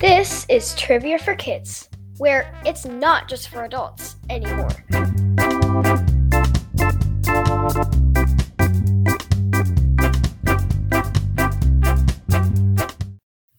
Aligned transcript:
This 0.00 0.44
is 0.48 0.74
Trivia 0.74 1.18
for 1.18 1.34
Kids, 1.34 1.88
where 2.18 2.54
it's 2.66 2.84
not 2.84 3.28
just 3.28 3.48
for 3.48 3.64
adults 3.64 4.16
anymore. 4.28 4.68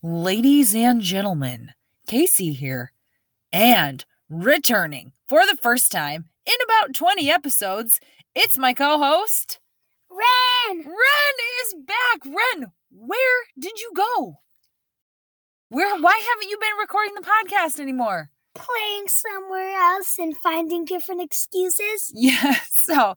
Ladies 0.03 0.75
and 0.75 1.01
gentlemen, 1.01 1.71
Casey 2.07 2.53
here, 2.53 2.91
and 3.51 4.05
returning 4.29 5.13
for 5.27 5.45
the 5.45 5.57
first 5.61 5.91
time 5.91 6.25
in 6.45 6.55
about 6.63 6.95
20 6.95 7.29
episodes, 7.29 7.99
it's 8.35 8.57
my 8.57 8.73
co 8.73 8.97
host, 8.97 9.59
Ren! 10.09 10.77
Ren 10.77 11.35
is 11.63 11.75
back. 11.85 12.25
Ren, 12.25 12.71
where 12.91 13.43
did 13.59 13.80
you 13.80 13.91
go? 13.95 14.38
Where 15.69 15.99
why 15.99 16.21
haven't 16.30 16.49
you 16.49 16.57
been 16.59 16.77
recording 16.80 17.16
the 17.16 17.27
podcast 17.27 17.80
anymore? 17.80 18.30
Playing 18.53 19.07
somewhere 19.07 19.71
else 19.71 20.17
and 20.17 20.38
finding 20.38 20.85
different 20.85 21.21
excuses. 21.21 22.11
Yeah, 22.13 22.55
so 22.69 23.16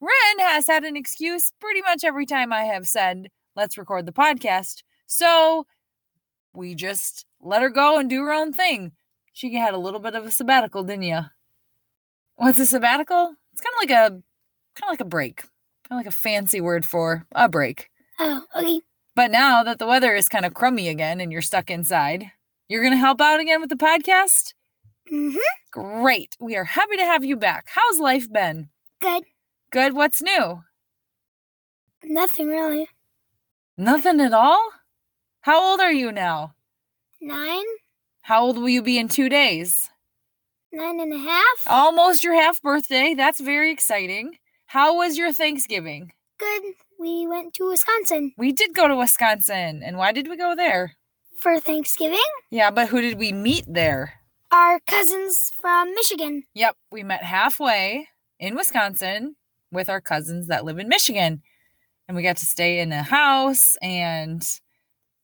Ren 0.00 0.38
has 0.38 0.66
had 0.66 0.84
an 0.84 0.96
excuse 0.96 1.52
pretty 1.60 1.82
much 1.82 2.04
every 2.04 2.24
time 2.24 2.52
I 2.52 2.62
have 2.62 2.86
said, 2.86 3.28
let's 3.56 3.76
record 3.76 4.06
the 4.06 4.12
podcast. 4.12 4.82
So 5.06 5.66
we 6.54 6.74
just 6.74 7.26
let 7.40 7.62
her 7.62 7.70
go 7.70 7.98
and 7.98 8.08
do 8.08 8.22
her 8.22 8.32
own 8.32 8.52
thing. 8.52 8.92
She 9.32 9.54
had 9.54 9.74
a 9.74 9.78
little 9.78 10.00
bit 10.00 10.14
of 10.14 10.24
a 10.24 10.30
sabbatical, 10.30 10.84
didn't 10.84 11.02
you? 11.02 11.20
What's 12.38 12.60
a 12.60 12.66
sabbatical? 12.66 13.34
It's 13.52 13.60
kind 13.60 13.74
of 13.74 13.80
like 13.80 13.90
a 13.90 14.10
kind 14.80 14.84
of 14.84 14.90
like 14.90 15.00
a 15.00 15.04
break. 15.04 15.42
Kind 15.88 15.90
of 15.90 15.96
like 15.96 16.06
a 16.06 16.16
fancy 16.16 16.60
word 16.60 16.84
for 16.86 17.26
a 17.32 17.48
break. 17.48 17.90
Oh, 18.20 18.44
okay. 18.54 18.80
But 19.16 19.32
now 19.32 19.64
that 19.64 19.80
the 19.80 19.86
weather 19.86 20.14
is 20.14 20.28
kind 20.28 20.44
of 20.44 20.54
crummy 20.54 20.88
again 20.88 21.20
and 21.20 21.32
you're 21.32 21.42
stuck 21.42 21.68
inside, 21.68 22.30
you're 22.68 22.82
going 22.82 22.92
to 22.92 22.98
help 22.98 23.20
out 23.20 23.40
again 23.40 23.60
with 23.60 23.70
the 23.70 23.76
podcast? 23.76 24.54
Mm-hmm. 25.12 25.38
Great. 25.72 26.36
We 26.38 26.54
are 26.54 26.64
happy 26.64 26.96
to 26.96 27.04
have 27.04 27.24
you 27.24 27.36
back. 27.36 27.66
How's 27.70 27.98
life 27.98 28.32
been? 28.32 28.68
Good. 29.00 29.24
Good. 29.72 29.94
What's 29.94 30.22
new? 30.22 30.62
Nothing 32.04 32.48
really. 32.48 32.88
Nothing 33.76 34.20
at 34.20 34.32
all? 34.32 34.70
How 35.40 35.60
old 35.60 35.80
are 35.80 35.92
you 35.92 36.12
now? 36.12 36.54
Nine? 37.20 37.64
How 38.22 38.44
old 38.44 38.58
will 38.58 38.68
you 38.68 38.82
be 38.82 38.96
in 38.98 39.08
two 39.08 39.28
days? 39.28 39.90
Nine 40.72 41.00
and 41.00 41.12
a 41.12 41.18
half? 41.18 41.66
Almost 41.66 42.22
your 42.22 42.34
half 42.34 42.60
birthday. 42.60 43.14
That's 43.14 43.40
very 43.40 43.72
exciting. 43.72 44.36
How 44.66 44.96
was 44.96 45.16
your 45.16 45.32
Thanksgiving? 45.32 46.12
Good. 46.38 46.62
We 47.00 47.26
went 47.26 47.54
to 47.54 47.68
Wisconsin 47.68 48.32
We 48.36 48.52
did 48.52 48.74
go 48.74 48.88
to 48.88 48.96
Wisconsin. 48.96 49.82
And 49.84 49.96
why 49.96 50.12
did 50.12 50.28
we 50.28 50.36
go 50.36 50.54
there? 50.54 50.96
for 51.38 51.60
Thanksgiving. 51.60 52.18
Yeah, 52.50 52.70
but 52.70 52.88
who 52.88 53.00
did 53.00 53.18
we 53.18 53.32
meet 53.32 53.64
there? 53.68 54.14
Our 54.50 54.80
cousins 54.80 55.52
from 55.60 55.94
Michigan. 55.94 56.44
Yep, 56.54 56.76
we 56.90 57.02
met 57.02 57.22
halfway 57.22 58.08
in 58.40 58.56
Wisconsin 58.56 59.36
with 59.70 59.88
our 59.88 60.00
cousins 60.00 60.48
that 60.48 60.64
live 60.64 60.78
in 60.78 60.88
Michigan. 60.88 61.42
And 62.06 62.16
we 62.16 62.22
got 62.22 62.38
to 62.38 62.46
stay 62.46 62.80
in 62.80 62.90
a 62.92 63.02
house 63.02 63.76
and 63.82 64.42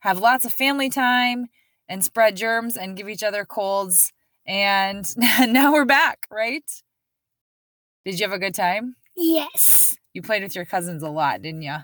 have 0.00 0.18
lots 0.18 0.44
of 0.44 0.52
family 0.52 0.90
time 0.90 1.46
and 1.88 2.04
spread 2.04 2.36
germs 2.36 2.76
and 2.76 2.96
give 2.96 3.08
each 3.08 3.22
other 3.22 3.44
colds. 3.44 4.12
And 4.46 5.06
now 5.16 5.72
we're 5.72 5.84
back, 5.84 6.26
right? 6.30 6.64
Did 8.04 8.18
you 8.18 8.26
have 8.26 8.34
a 8.34 8.38
good 8.38 8.54
time? 8.54 8.96
Yes. 9.16 9.96
You 10.12 10.22
played 10.22 10.42
with 10.42 10.54
your 10.54 10.64
cousins 10.64 11.02
a 11.02 11.08
lot, 11.08 11.42
didn't 11.42 11.62
you? 11.62 11.76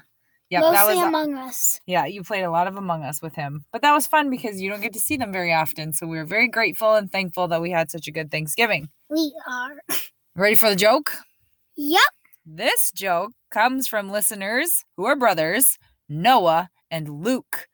Yep, 0.50 0.60
Mostly 0.62 0.74
that 0.74 0.86
was 0.86 0.98
Among 0.98 1.34
Us. 1.34 1.80
yeah, 1.86 2.06
you 2.06 2.24
played 2.24 2.42
a 2.42 2.50
lot 2.50 2.66
of 2.66 2.76
Among 2.76 3.04
Us 3.04 3.22
with 3.22 3.36
him. 3.36 3.64
But 3.72 3.82
that 3.82 3.92
was 3.94 4.08
fun 4.08 4.30
because 4.30 4.60
you 4.60 4.68
don't 4.68 4.80
get 4.82 4.92
to 4.94 5.00
see 5.00 5.16
them 5.16 5.32
very 5.32 5.52
often. 5.52 5.92
So 5.92 6.06
we 6.08 6.16
were 6.18 6.24
very 6.24 6.48
grateful 6.48 6.94
and 6.96 7.10
thankful 7.10 7.46
that 7.48 7.62
we 7.62 7.70
had 7.70 7.90
such 7.90 8.08
a 8.08 8.12
good 8.12 8.30
Thanksgiving. 8.32 8.88
We 9.08 9.32
are. 9.48 9.76
Ready 10.34 10.56
for 10.56 10.68
the 10.68 10.76
joke? 10.76 11.12
Yep. 11.76 12.02
This 12.44 12.90
joke 12.90 13.32
comes 13.52 13.86
from 13.86 14.10
listeners 14.10 14.84
who 14.96 15.04
are 15.04 15.14
brothers, 15.14 15.78
Noah 16.08 16.68
and 16.90 17.22
Luke. 17.22 17.68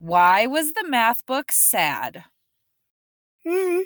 Why 0.00 0.46
was 0.48 0.72
the 0.72 0.84
math 0.88 1.24
book 1.24 1.52
sad? 1.52 2.24
hmm 3.46 3.80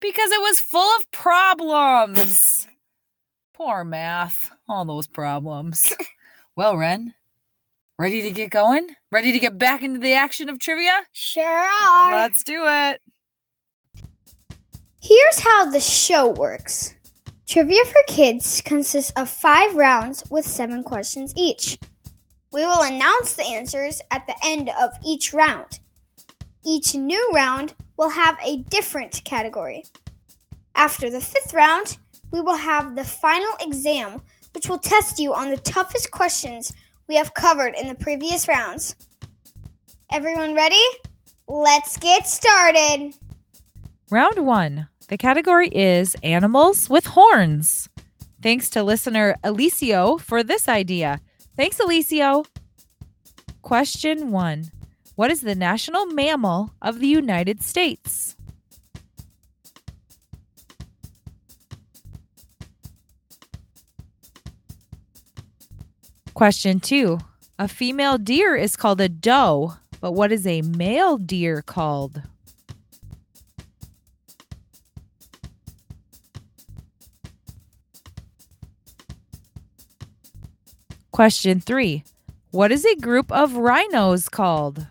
Because 0.00 0.30
it 0.30 0.40
was 0.40 0.60
full 0.60 0.96
of 0.98 1.10
problems. 1.10 2.68
Poor 3.54 3.84
math. 3.84 4.50
All 4.68 4.84
those 4.84 5.06
problems. 5.06 5.94
well, 6.56 6.76
Ren, 6.76 7.14
ready 7.98 8.22
to 8.22 8.30
get 8.30 8.50
going? 8.50 8.88
Ready 9.10 9.32
to 9.32 9.38
get 9.38 9.58
back 9.58 9.82
into 9.82 10.00
the 10.00 10.12
action 10.12 10.48
of 10.48 10.58
trivia? 10.58 11.02
Sure 11.12 11.44
are. 11.44 12.12
Let's 12.12 12.44
do 12.44 12.62
it. 12.66 13.00
Here's 15.00 15.38
how 15.38 15.70
the 15.70 15.80
show 15.80 16.30
works 16.30 16.94
Trivia 17.46 17.84
for 17.84 18.02
Kids 18.06 18.62
consists 18.64 19.12
of 19.12 19.28
five 19.28 19.74
rounds 19.74 20.24
with 20.30 20.46
seven 20.46 20.82
questions 20.82 21.32
each. 21.36 21.78
We 22.52 22.64
will 22.64 22.82
announce 22.82 23.34
the 23.34 23.44
answers 23.44 24.00
at 24.10 24.26
the 24.26 24.34
end 24.44 24.70
of 24.80 24.92
each 25.04 25.34
round. 25.34 25.80
Each 26.64 26.94
new 26.94 27.30
round 27.34 27.74
will 27.96 28.10
have 28.10 28.38
a 28.44 28.58
different 28.68 29.22
category. 29.24 29.84
After 30.74 31.10
the 31.10 31.20
fifth 31.20 31.54
round, 31.54 31.98
we 32.30 32.40
will 32.40 32.56
have 32.56 32.96
the 32.96 33.04
final 33.04 33.52
exam, 33.60 34.20
which 34.52 34.68
will 34.68 34.78
test 34.78 35.18
you 35.18 35.32
on 35.34 35.50
the 35.50 35.56
toughest 35.58 36.10
questions 36.10 36.72
we 37.08 37.16
have 37.16 37.34
covered 37.34 37.74
in 37.74 37.88
the 37.88 37.94
previous 37.94 38.48
rounds. 38.48 38.96
Everyone 40.10 40.54
ready? 40.54 40.82
Let's 41.46 41.96
get 41.98 42.26
started. 42.26 43.14
Round 44.10 44.46
one. 44.46 44.88
The 45.08 45.18
category 45.18 45.68
is 45.68 46.16
animals 46.22 46.88
with 46.88 47.06
horns. 47.06 47.88
Thanks 48.42 48.70
to 48.70 48.82
listener 48.82 49.36
Alicio 49.44 50.20
for 50.20 50.42
this 50.42 50.68
idea. 50.68 51.20
Thanks, 51.56 51.78
Alicio. 51.78 52.46
Question 53.62 54.30
one 54.30 54.70
What 55.16 55.30
is 55.30 55.42
the 55.42 55.54
national 55.54 56.06
mammal 56.06 56.74
of 56.82 56.98
the 56.98 57.06
United 57.06 57.62
States? 57.62 58.34
Question 66.34 66.80
two 66.80 67.20
A 67.60 67.68
female 67.68 68.18
deer 68.18 68.56
is 68.56 68.74
called 68.74 69.00
a 69.00 69.08
doe, 69.08 69.74
but 70.00 70.12
what 70.12 70.32
is 70.32 70.48
a 70.48 70.62
male 70.62 71.16
deer 71.16 71.62
called? 71.62 72.22
Question 81.12 81.60
three 81.60 82.02
What 82.50 82.72
is 82.72 82.84
a 82.84 82.96
group 82.96 83.30
of 83.30 83.54
rhinos 83.54 84.28
called? 84.28 84.88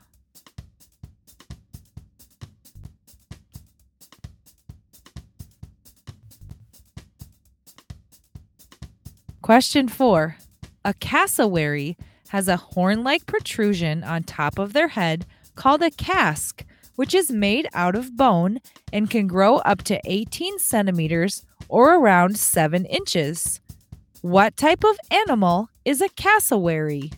Question 9.44 9.90
four 9.90 10.38
A 10.86 10.94
cassowary 10.94 11.98
has 12.30 12.48
a 12.48 12.56
horn 12.56 13.04
like 13.04 13.26
protrusion 13.26 14.02
on 14.02 14.24
top 14.24 14.58
of 14.58 14.72
their 14.72 14.88
head 14.88 15.26
called 15.56 15.82
a 15.82 15.92
casque, 15.92 16.64
which 16.96 17.14
is 17.14 17.30
made 17.30 17.68
out 17.74 17.94
of 17.94 18.16
bone 18.16 18.60
and 18.94 19.10
can 19.10 19.28
grow 19.28 19.58
up 19.58 19.84
to 19.84 20.00
18 20.06 20.60
centimeters 20.60 21.46
or 21.68 21.94
around 21.94 22.38
7 22.38 22.86
inches. 22.86 23.60
What 24.22 24.56
type 24.56 24.86
of 24.86 24.98
animal 25.12 25.68
is 25.84 26.00
a 26.00 26.08
cassowary? 26.08 27.12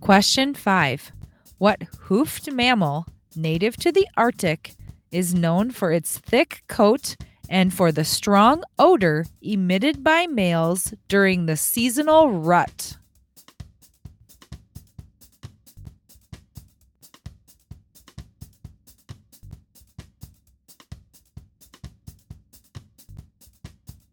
Question 0.00 0.54
5. 0.54 1.12
What 1.58 1.82
hoofed 2.04 2.50
mammal, 2.50 3.04
native 3.36 3.76
to 3.76 3.92
the 3.92 4.08
Arctic, 4.16 4.74
is 5.10 5.34
known 5.34 5.70
for 5.70 5.92
its 5.92 6.18
thick 6.18 6.62
coat 6.68 7.16
and 7.48 7.72
for 7.72 7.90
the 7.90 8.04
strong 8.04 8.62
odor 8.78 9.24
emitted 9.40 10.04
by 10.04 10.26
males 10.26 10.92
during 11.08 11.46
the 11.46 11.56
seasonal 11.56 12.30
rut? 12.30 12.96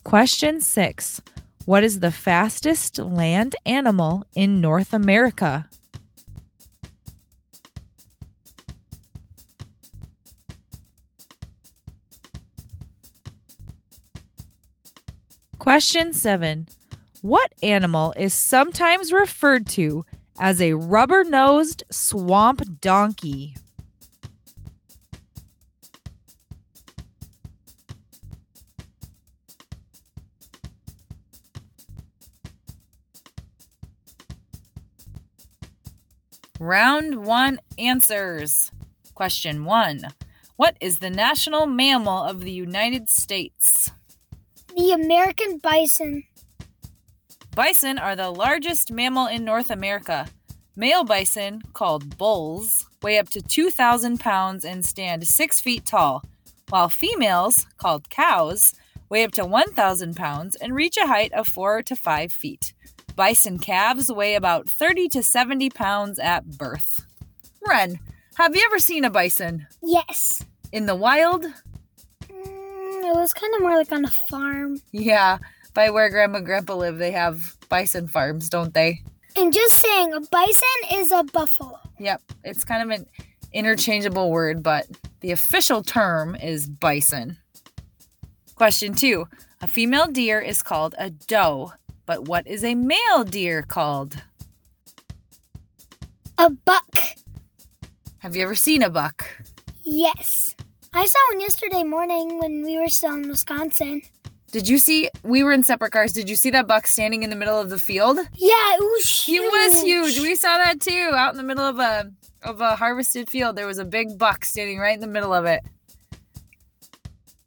Question 0.03 0.61
6. 0.61 1.21
What 1.65 1.83
is 1.83 1.99
the 1.99 2.11
fastest 2.11 2.99
land 2.99 3.55
animal 3.65 4.25
in 4.35 4.61
North 4.61 4.93
America? 4.93 5.67
Question 15.75 16.13
seven 16.13 16.69
What 17.21 17.51
animal 17.61 18.13
is 18.15 18.33
sometimes 18.33 19.11
referred 19.11 19.67
to 19.71 20.05
as 20.39 20.61
a 20.61 20.71
rubber 20.71 21.25
nosed 21.25 21.83
swamp 21.91 22.61
donkey? 22.79 23.57
Round 36.57 37.25
one 37.25 37.59
answers. 37.77 38.71
Question 39.13 39.65
one 39.65 40.03
What 40.55 40.77
is 40.79 40.99
the 40.99 41.09
national 41.09 41.65
mammal 41.65 42.23
of 42.23 42.43
the 42.43 42.53
United 42.53 43.09
States? 43.09 43.54
The 44.85 44.91
American 44.91 45.57
bison. 45.57 46.25
Bison 47.55 47.97
are 47.97 48.15
the 48.15 48.29
largest 48.29 48.91
mammal 48.91 49.25
in 49.25 49.43
North 49.43 49.71
America. 49.71 50.27
Male 50.75 51.03
bison, 51.03 51.63
called 51.73 52.19
bulls, 52.19 52.85
weigh 53.01 53.17
up 53.17 53.29
to 53.29 53.41
2,000 53.41 54.19
pounds 54.19 54.63
and 54.63 54.85
stand 54.85 55.25
6 55.25 55.59
feet 55.59 55.87
tall, 55.87 56.23
while 56.69 56.89
females, 56.89 57.65
called 57.79 58.11
cows, 58.11 58.75
weigh 59.09 59.23
up 59.23 59.31
to 59.31 59.43
1,000 59.43 60.15
pounds 60.15 60.55
and 60.55 60.75
reach 60.75 60.97
a 60.97 61.07
height 61.07 61.33
of 61.33 61.47
4 61.47 61.81
to 61.81 61.95
5 61.95 62.31
feet. 62.31 62.73
Bison 63.15 63.57
calves 63.57 64.11
weigh 64.11 64.35
about 64.35 64.69
30 64.69 65.07
to 65.07 65.23
70 65.23 65.71
pounds 65.71 66.19
at 66.19 66.59
birth. 66.59 67.07
Ren, 67.67 67.97
have 68.35 68.55
you 68.55 68.61
ever 68.63 68.77
seen 68.77 69.03
a 69.03 69.09
bison? 69.09 69.65
Yes. 69.81 70.45
In 70.71 70.85
the 70.85 70.95
wild? 70.95 71.43
It 73.07 73.15
was 73.15 73.33
kind 73.33 73.53
of 73.55 73.61
more 73.61 73.77
like 73.77 73.91
on 73.91 74.05
a 74.05 74.09
farm. 74.09 74.81
Yeah, 74.91 75.37
by 75.73 75.89
where 75.89 76.09
Grandma 76.09 76.37
and 76.37 76.45
Grandpa 76.45 76.75
live, 76.75 76.97
they 76.97 77.11
have 77.11 77.55
bison 77.69 78.07
farms, 78.07 78.49
don't 78.49 78.73
they? 78.73 79.01
And 79.37 79.53
just 79.53 79.77
saying, 79.79 80.13
a 80.13 80.21
bison 80.21 80.67
is 80.93 81.11
a 81.11 81.23
buffalo. 81.23 81.79
Yep, 81.99 82.21
it's 82.43 82.63
kind 82.63 82.83
of 82.83 82.97
an 82.97 83.05
interchangeable 83.53 84.31
word, 84.31 84.63
but 84.63 84.87
the 85.19 85.31
official 85.31 85.83
term 85.83 86.35
is 86.35 86.67
bison. 86.67 87.37
Question 88.55 88.93
two 88.93 89.27
A 89.61 89.67
female 89.67 90.07
deer 90.07 90.39
is 90.39 90.61
called 90.61 90.95
a 90.97 91.09
doe, 91.09 91.73
but 92.05 92.27
what 92.27 92.47
is 92.47 92.63
a 92.63 92.75
male 92.75 93.23
deer 93.25 93.61
called? 93.61 94.21
A 96.37 96.49
buck. 96.49 96.97
Have 98.19 98.35
you 98.35 98.43
ever 98.43 98.55
seen 98.55 98.81
a 98.81 98.89
buck? 98.89 99.25
Yes. 99.83 100.54
I 100.95 101.05
saw 101.05 101.19
one 101.31 101.41
yesterday 101.41 101.83
morning 101.83 102.39
when 102.39 102.63
we 102.63 102.77
were 102.77 102.87
still 102.87 103.13
in 103.15 103.27
Wisconsin. 103.27 104.01
Did 104.51 104.69
you 104.69 104.77
see? 104.77 105.09
We 105.23 105.43
were 105.43 105.51
in 105.51 105.61
separate 105.63 105.91
cars. 105.91 106.13
Did 106.13 106.29
you 106.29 106.37
see 106.37 106.49
that 106.51 106.67
buck 106.67 106.87
standing 106.87 107.23
in 107.23 107.29
the 107.29 107.35
middle 107.35 107.59
of 107.59 107.69
the 107.69 107.77
field? 107.77 108.17
Yeah, 108.35 108.53
it 108.75 108.79
was 108.79 109.23
He 109.25 109.33
huge. 109.33 109.51
was 109.51 109.81
huge. 109.81 110.19
We 110.19 110.35
saw 110.35 110.55
that 110.57 110.79
too, 110.79 111.11
out 111.13 111.31
in 111.31 111.37
the 111.37 111.43
middle 111.43 111.65
of 111.65 111.79
a 111.79 112.11
of 112.43 112.61
a 112.61 112.77
harvested 112.77 113.29
field. 113.29 113.57
There 113.57 113.67
was 113.67 113.77
a 113.79 113.83
big 113.85 114.17
buck 114.17 114.45
standing 114.45 114.79
right 114.79 114.93
in 114.95 115.01
the 115.01 115.07
middle 115.07 115.33
of 115.33 115.43
it. 115.45 115.61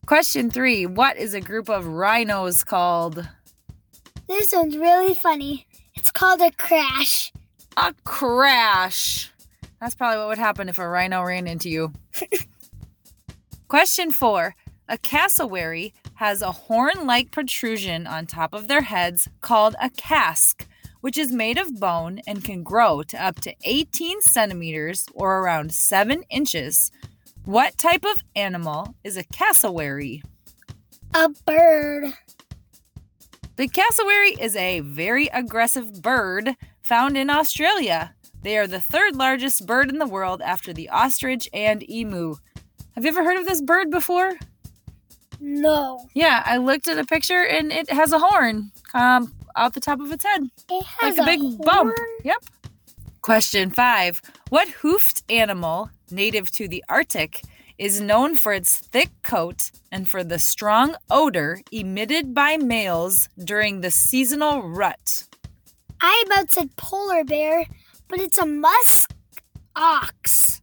Question 0.04 0.50
three: 0.50 0.84
What 0.84 1.16
is 1.16 1.32
a 1.32 1.40
group 1.40 1.70
of 1.70 1.86
rhinos 1.86 2.62
called? 2.64 3.26
This 4.26 4.52
one's 4.52 4.76
really 4.76 5.14
funny. 5.14 5.66
It's 5.94 6.10
called 6.12 6.42
a 6.42 6.50
crash. 6.50 7.32
A 7.78 7.94
crash. 8.04 9.32
That's 9.80 9.94
probably 9.94 10.18
what 10.18 10.28
would 10.28 10.38
happen 10.38 10.68
if 10.68 10.78
a 10.78 10.86
rhino 10.86 11.22
ran 11.22 11.46
into 11.46 11.70
you. 11.70 11.94
Question 13.68 14.12
four: 14.12 14.54
A 14.88 14.96
cassowary 14.96 15.92
has 16.14 16.40
a 16.40 16.52
horn-like 16.52 17.30
protrusion 17.30 18.06
on 18.06 18.24
top 18.24 18.54
of 18.54 18.66
their 18.66 18.80
heads 18.80 19.28
called 19.42 19.76
a 19.78 19.90
casque, 19.90 20.66
which 21.02 21.18
is 21.18 21.30
made 21.32 21.58
of 21.58 21.78
bone 21.78 22.22
and 22.26 22.42
can 22.42 22.62
grow 22.62 23.02
to 23.02 23.22
up 23.22 23.42
to 23.42 23.54
18 23.64 24.22
centimeters 24.22 25.04
or 25.12 25.40
around 25.40 25.74
7 25.74 26.22
inches. 26.30 26.90
What 27.44 27.76
type 27.76 28.06
of 28.06 28.24
animal 28.34 28.94
is 29.04 29.18
a 29.18 29.24
cassowary? 29.24 30.22
A 31.12 31.28
bird. 31.28 32.14
The 33.56 33.68
cassowary 33.68 34.30
is 34.40 34.56
a 34.56 34.80
very 34.80 35.26
aggressive 35.26 36.00
bird 36.00 36.56
found 36.80 37.18
in 37.18 37.28
Australia. 37.28 38.14
They 38.40 38.56
are 38.56 38.66
the 38.66 38.80
third 38.80 39.14
largest 39.14 39.66
bird 39.66 39.90
in 39.90 39.98
the 39.98 40.06
world 40.06 40.40
after 40.40 40.72
the 40.72 40.88
ostrich 40.88 41.50
and 41.52 41.86
emu. 41.90 42.36
Have 42.98 43.04
you 43.04 43.12
ever 43.12 43.22
heard 43.22 43.38
of 43.38 43.46
this 43.46 43.62
bird 43.62 43.92
before? 43.92 44.32
No. 45.38 46.08
Yeah, 46.14 46.42
I 46.44 46.56
looked 46.56 46.88
at 46.88 46.98
a 46.98 47.04
picture 47.04 47.44
and 47.44 47.70
it 47.70 47.88
has 47.90 48.10
a 48.10 48.18
horn 48.18 48.72
um, 48.92 49.32
out 49.54 49.74
the 49.74 49.78
top 49.78 50.00
of 50.00 50.10
its 50.10 50.24
head. 50.24 50.50
It 50.68 50.84
has 50.84 51.16
like 51.16 51.28
a 51.28 51.30
big 51.30 51.58
bump. 51.58 51.96
Yep. 52.24 52.44
Question 53.22 53.70
five 53.70 54.20
What 54.48 54.66
hoofed 54.66 55.22
animal, 55.30 55.90
native 56.10 56.50
to 56.50 56.66
the 56.66 56.84
Arctic, 56.88 57.42
is 57.78 58.00
known 58.00 58.34
for 58.34 58.52
its 58.52 58.76
thick 58.76 59.10
coat 59.22 59.70
and 59.92 60.10
for 60.10 60.24
the 60.24 60.40
strong 60.40 60.96
odor 61.08 61.60
emitted 61.70 62.34
by 62.34 62.56
males 62.56 63.28
during 63.38 63.80
the 63.80 63.92
seasonal 63.92 64.68
rut? 64.68 65.22
I 66.00 66.24
about 66.26 66.50
said 66.50 66.74
polar 66.74 67.22
bear, 67.22 67.64
but 68.08 68.18
it's 68.18 68.38
a 68.38 68.46
musk 68.46 69.14
ox. 69.76 70.60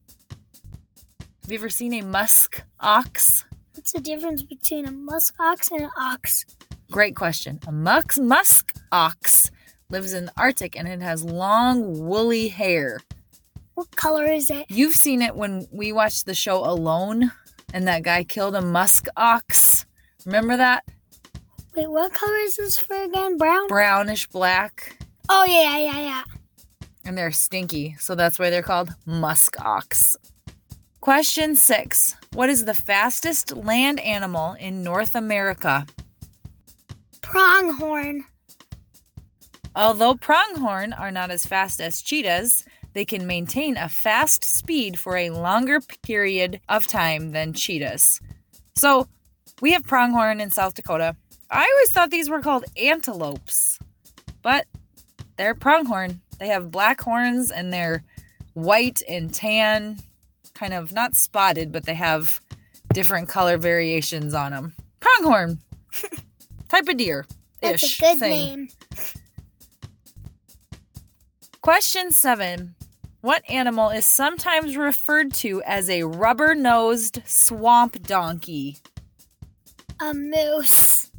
Have 1.45 1.51
you 1.51 1.59
ever 1.59 1.69
seen 1.69 1.93
a 1.93 2.01
musk 2.01 2.63
ox? 2.79 3.45
What's 3.75 3.91
the 3.91 4.01
difference 4.01 4.41
between 4.41 4.87
a 4.87 4.91
musk 4.91 5.35
ox 5.39 5.69
and 5.69 5.81
an 5.81 5.91
ox? 5.95 6.43
Great 6.89 7.15
question. 7.15 7.59
A 7.67 7.71
musk, 7.71 8.19
musk 8.19 8.73
ox 8.91 9.51
lives 9.91 10.13
in 10.13 10.25
the 10.25 10.31
Arctic 10.37 10.75
and 10.75 10.87
it 10.87 11.03
has 11.03 11.23
long, 11.23 11.99
woolly 11.99 12.47
hair. 12.47 12.99
What 13.75 13.95
color 13.95 14.25
is 14.25 14.49
it? 14.49 14.65
You've 14.69 14.95
seen 14.95 15.21
it 15.21 15.35
when 15.35 15.67
we 15.71 15.91
watched 15.91 16.25
the 16.25 16.33
show 16.33 16.65
Alone 16.65 17.31
and 17.75 17.87
that 17.87 18.01
guy 18.01 18.23
killed 18.23 18.55
a 18.55 18.61
musk 18.61 19.05
ox. 19.15 19.85
Remember 20.25 20.57
that? 20.57 20.83
Wait, 21.75 21.91
what 21.91 22.11
color 22.11 22.37
is 22.37 22.55
this 22.55 22.79
for 22.79 22.99
again? 22.99 23.37
Brown? 23.37 23.67
Brownish 23.67 24.25
black. 24.29 24.97
Oh 25.29 25.45
yeah, 25.45 25.77
yeah, 25.77 25.99
yeah. 25.99 26.23
And 27.05 27.15
they're 27.15 27.31
stinky, 27.31 27.95
so 27.99 28.15
that's 28.15 28.39
why 28.39 28.49
they're 28.49 28.63
called 28.63 28.95
musk 29.05 29.63
ox. 29.63 30.17
Question 31.05 31.55
six 31.55 32.15
What 32.33 32.49
is 32.49 32.65
the 32.65 32.73
fastest 32.73 33.55
land 33.55 33.99
animal 33.99 34.53
in 34.53 34.81
North 34.81 35.13
America? 35.13 35.85
Pronghorn. 37.21 38.25
Although 39.75 40.15
pronghorn 40.15 40.93
are 40.93 41.11
not 41.11 41.29
as 41.29 41.45
fast 41.45 41.79
as 41.79 42.01
cheetahs, 42.01 42.65
they 42.93 43.05
can 43.05 43.27
maintain 43.27 43.77
a 43.77 43.87
fast 43.87 44.43
speed 44.43 44.97
for 44.97 45.15
a 45.15 45.29
longer 45.29 45.79
period 46.01 46.59
of 46.69 46.87
time 46.87 47.33
than 47.33 47.53
cheetahs. 47.53 48.19
So, 48.73 49.07
we 49.61 49.73
have 49.73 49.83
pronghorn 49.83 50.41
in 50.41 50.49
South 50.49 50.73
Dakota. 50.73 51.15
I 51.51 51.69
always 51.71 51.91
thought 51.91 52.09
these 52.09 52.31
were 52.31 52.41
called 52.41 52.65
antelopes, 52.81 53.77
but 54.41 54.65
they're 55.37 55.53
pronghorn. 55.53 56.21
They 56.39 56.47
have 56.47 56.71
black 56.71 56.99
horns 56.99 57.51
and 57.51 57.71
they're 57.71 58.03
white 58.55 59.03
and 59.07 59.31
tan, 59.31 59.99
kind 60.55 60.73
of 60.73 60.91
not 60.91 61.15
spotted, 61.15 61.71
but 61.71 61.85
they 61.85 61.93
have 61.93 62.41
different 62.93 63.29
color 63.29 63.57
variations 63.57 64.33
on 64.33 64.51
them. 64.51 64.73
Pronghorn, 64.99 65.59
type 66.69 66.87
of 66.87 66.97
deer. 66.97 67.25
That's 67.61 67.99
a 67.99 68.01
good 68.01 68.19
thing. 68.19 68.29
name. 68.29 68.67
Question 71.61 72.11
seven. 72.11 72.75
What 73.21 73.47
animal 73.49 73.89
is 73.89 74.05
sometimes 74.05 74.77
referred 74.77 75.33
to 75.35 75.61
as 75.63 75.89
a 75.89 76.03
rubber 76.03 76.53
nosed 76.53 77.21
swamp 77.25 78.03
donkey? 78.03 78.77
A 79.99 80.13
moose. 80.13 81.09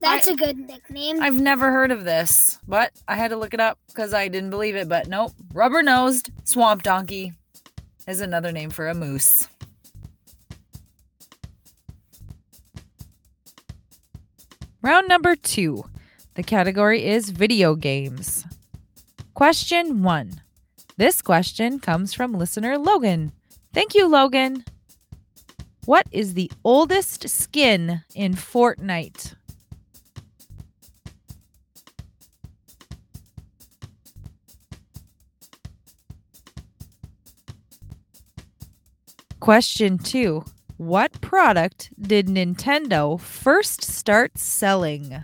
That's 0.00 0.26
a 0.28 0.36
good 0.36 0.58
nickname. 0.58 1.22
I've 1.22 1.40
never 1.40 1.72
heard 1.72 1.90
of 1.90 2.04
this, 2.04 2.58
but 2.68 2.92
I 3.08 3.16
had 3.16 3.30
to 3.30 3.36
look 3.36 3.54
it 3.54 3.60
up 3.60 3.78
because 3.88 4.12
I 4.12 4.28
didn't 4.28 4.50
believe 4.50 4.76
it. 4.76 4.88
But 4.88 5.08
nope, 5.08 5.32
rubber 5.54 5.82
nosed 5.82 6.30
swamp 6.44 6.82
donkey 6.82 7.32
is 8.08 8.22
another 8.22 8.50
name 8.50 8.70
for 8.70 8.88
a 8.88 8.94
moose. 8.94 9.48
Round 14.80 15.06
number 15.06 15.36
two. 15.36 15.84
The 16.34 16.42
category 16.42 17.04
is 17.04 17.30
video 17.30 17.74
games. 17.74 18.46
Question 19.34 20.02
one. 20.02 20.40
This 20.96 21.20
question 21.20 21.78
comes 21.78 22.14
from 22.14 22.32
listener 22.32 22.78
Logan. 22.78 23.32
Thank 23.74 23.94
you, 23.94 24.08
Logan. 24.08 24.64
What 25.84 26.06
is 26.10 26.34
the 26.34 26.50
oldest 26.64 27.28
skin 27.28 28.02
in 28.14 28.34
Fortnite? 28.34 29.34
Question 39.48 39.96
two. 39.96 40.44
What 40.76 41.22
product 41.22 41.88
did 41.98 42.26
Nintendo 42.26 43.18
first 43.18 43.82
start 43.82 44.36
selling? 44.36 45.22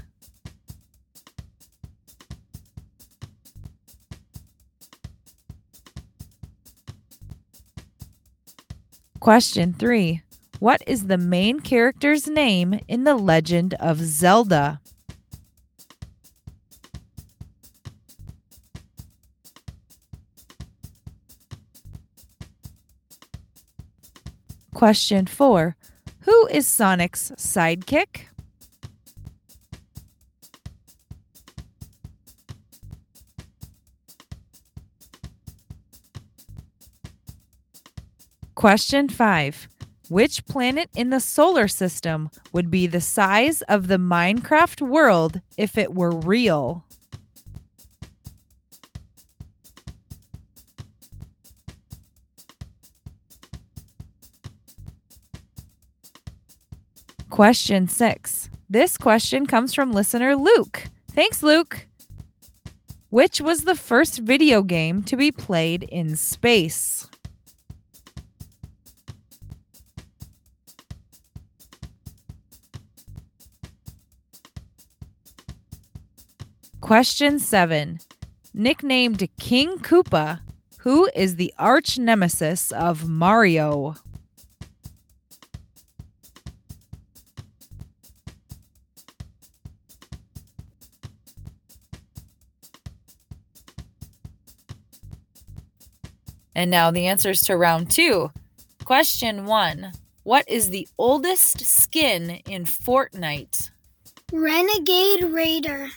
Question 9.21 9.75
3. 9.75 10.23
What 10.59 10.83
is 10.87 11.09
the 11.09 11.19
main 11.19 11.61
character's 11.61 12.27
name 12.27 12.81
in 12.89 13.05
The 13.05 13.17
Legend 13.17 13.75
of 13.75 13.99
Zelda? 13.99 14.81
Question 24.85 25.25
4. 25.25 25.77
Who 26.25 26.47
is 26.49 26.67
Sonic's 26.67 27.33
sidekick? 27.39 28.27
Question 38.55 39.09
5. 39.09 39.69
Which 40.11 40.45
planet 40.45 40.91
in 40.95 41.09
the 41.09 41.19
solar 41.19 41.67
system 41.67 42.29
would 42.53 42.71
be 42.71 42.87
the 42.87 43.01
size 43.01 43.63
of 43.63 43.89
the 43.89 43.97
Minecraft 43.97 44.87
world 44.87 45.41
if 45.57 45.79
it 45.79 45.95
were 45.95 46.11
real? 46.11 46.85
Question 57.35 57.89
6. 57.89 58.49
This 58.71 58.97
question 58.97 59.45
comes 59.45 59.75
from 59.75 59.91
listener 59.91 60.37
Luke. 60.37 60.85
Thanks, 61.11 61.43
Luke. 61.43 61.89
Which 63.11 63.41
was 63.41 63.63
the 63.63 63.75
first 63.75 64.21
video 64.21 64.63
game 64.63 65.03
to 65.03 65.17
be 65.17 65.33
played 65.33 65.83
in 65.83 66.15
space? 66.15 67.09
Question 76.81 77.41
7. 77.41 77.99
Nicknamed 78.55 79.29
King 79.41 79.79
Koopa, 79.79 80.39
who 80.79 81.11
is 81.17 81.35
the 81.35 81.53
arch 81.59 81.99
nemesis 81.99 82.71
of 82.71 83.09
Mario? 83.09 83.97
And 96.55 96.71
now 96.71 96.91
the 96.91 97.07
answers 97.07 97.41
to 97.43 97.57
round 97.57 97.91
two. 97.91 98.31
Question 98.85 99.47
one 99.47 99.93
What 100.23 100.49
is 100.49 100.71
the 100.71 100.89
oldest 100.99 101.61
skin 101.65 102.41
in 102.49 102.65
Fortnite? 102.65 103.71
Renegade 104.33 105.25
Raider. 105.25 105.89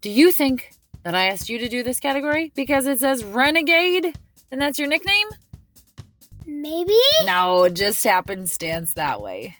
Do 0.00 0.10
you 0.10 0.30
think 0.32 0.72
that 1.02 1.14
I 1.14 1.26
asked 1.26 1.48
you 1.48 1.58
to 1.58 1.68
do 1.68 1.82
this 1.82 2.00
category 2.00 2.52
because 2.54 2.86
it 2.86 3.00
says 3.00 3.24
Renegade 3.24 4.16
and 4.50 4.60
that's 4.60 4.78
your 4.78 4.88
nickname? 4.88 5.28
Maybe? 6.46 6.98
No, 7.24 7.64
it 7.64 7.74
just 7.74 8.02
happenstance 8.04 8.94
that 8.94 9.20
way. 9.20 9.56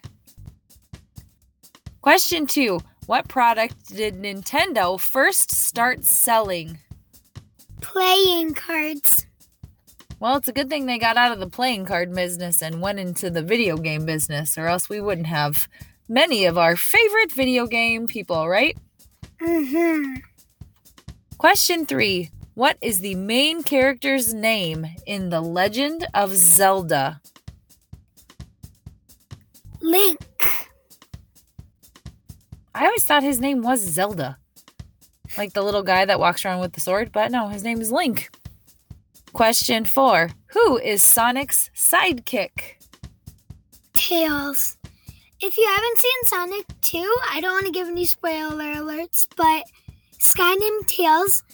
Question 2.01 2.47
two 2.47 2.81
What 3.07 3.29
product 3.29 3.95
did 3.95 4.21
Nintendo 4.21 4.99
first 4.99 5.53
start 5.53 6.05
selling? 6.05 6.79
Playing 7.81 8.55
cards. 8.55 9.27
Well, 10.21 10.37
it's 10.37 10.49
a 10.49 10.53
good 10.53 10.69
thing 10.69 10.87
they 10.87 10.99
got 10.99 11.17
out 11.17 11.31
of 11.31 11.39
the 11.39 11.49
playing 11.49 11.85
card 11.85 12.13
business 12.13 12.61
and 12.61 12.81
went 12.81 12.99
into 12.99 13.31
the 13.31 13.43
video 13.43 13.77
game 13.77 14.05
business, 14.05 14.59
or 14.59 14.67
else 14.67 14.89
we 14.89 15.01
wouldn't 15.01 15.29
have 15.29 15.69
many 16.09 16.45
of 16.45 16.59
our 16.59 16.75
favorite 16.75 17.33
video 17.33 17.69
game 17.69 18.09
people, 18.09 18.49
right? 18.49 18.77
Mm-hmm. 19.41 20.17
Question 21.39 21.87
three 21.87 22.31
What 22.55 22.79
is 22.83 22.99
the 22.99 23.15
main 23.15 23.63
character's 23.63 24.35
name 24.35 24.87
in 25.07 25.31
The 25.31 25.41
Legend 25.41 26.09
of 26.15 26.35
Zelda? 26.35 27.21
Link. 29.81 30.19
I 32.75 32.87
always 32.87 33.05
thought 33.05 33.23
his 33.23 33.39
name 33.39 33.63
was 33.63 33.81
Zelda. 33.81 34.37
Like 35.37 35.53
the 35.53 35.63
little 35.63 35.85
guy 35.85 36.05
that 36.05 36.19
walks 36.19 36.45
around 36.45 36.59
with 36.59 36.73
the 36.73 36.81
sword, 36.81 37.13
but 37.13 37.31
no, 37.31 37.47
his 37.47 37.63
name 37.63 37.81
is 37.81 37.93
Link. 37.93 38.31
Question 39.33 39.85
four 39.85 40.31
Who 40.49 40.79
is 40.79 41.03
Sonic's 41.03 41.71
sidekick? 41.75 42.77
Tails. 43.95 44.77
If 45.41 45.57
you 45.57 45.67
haven't 45.67 45.99
seen 45.99 46.25
Sonic 46.25 46.67
2, 46.83 47.17
I 47.31 47.41
don't 47.41 47.53
want 47.53 47.67
to 47.67 47.73
give 47.73 47.87
any 47.87 48.05
spoiler 48.05 48.75
alerts, 48.75 49.27
but 49.37 49.63
this 50.19 50.35
guy 50.35 50.53
named 50.53 50.89
Tails 50.89 51.45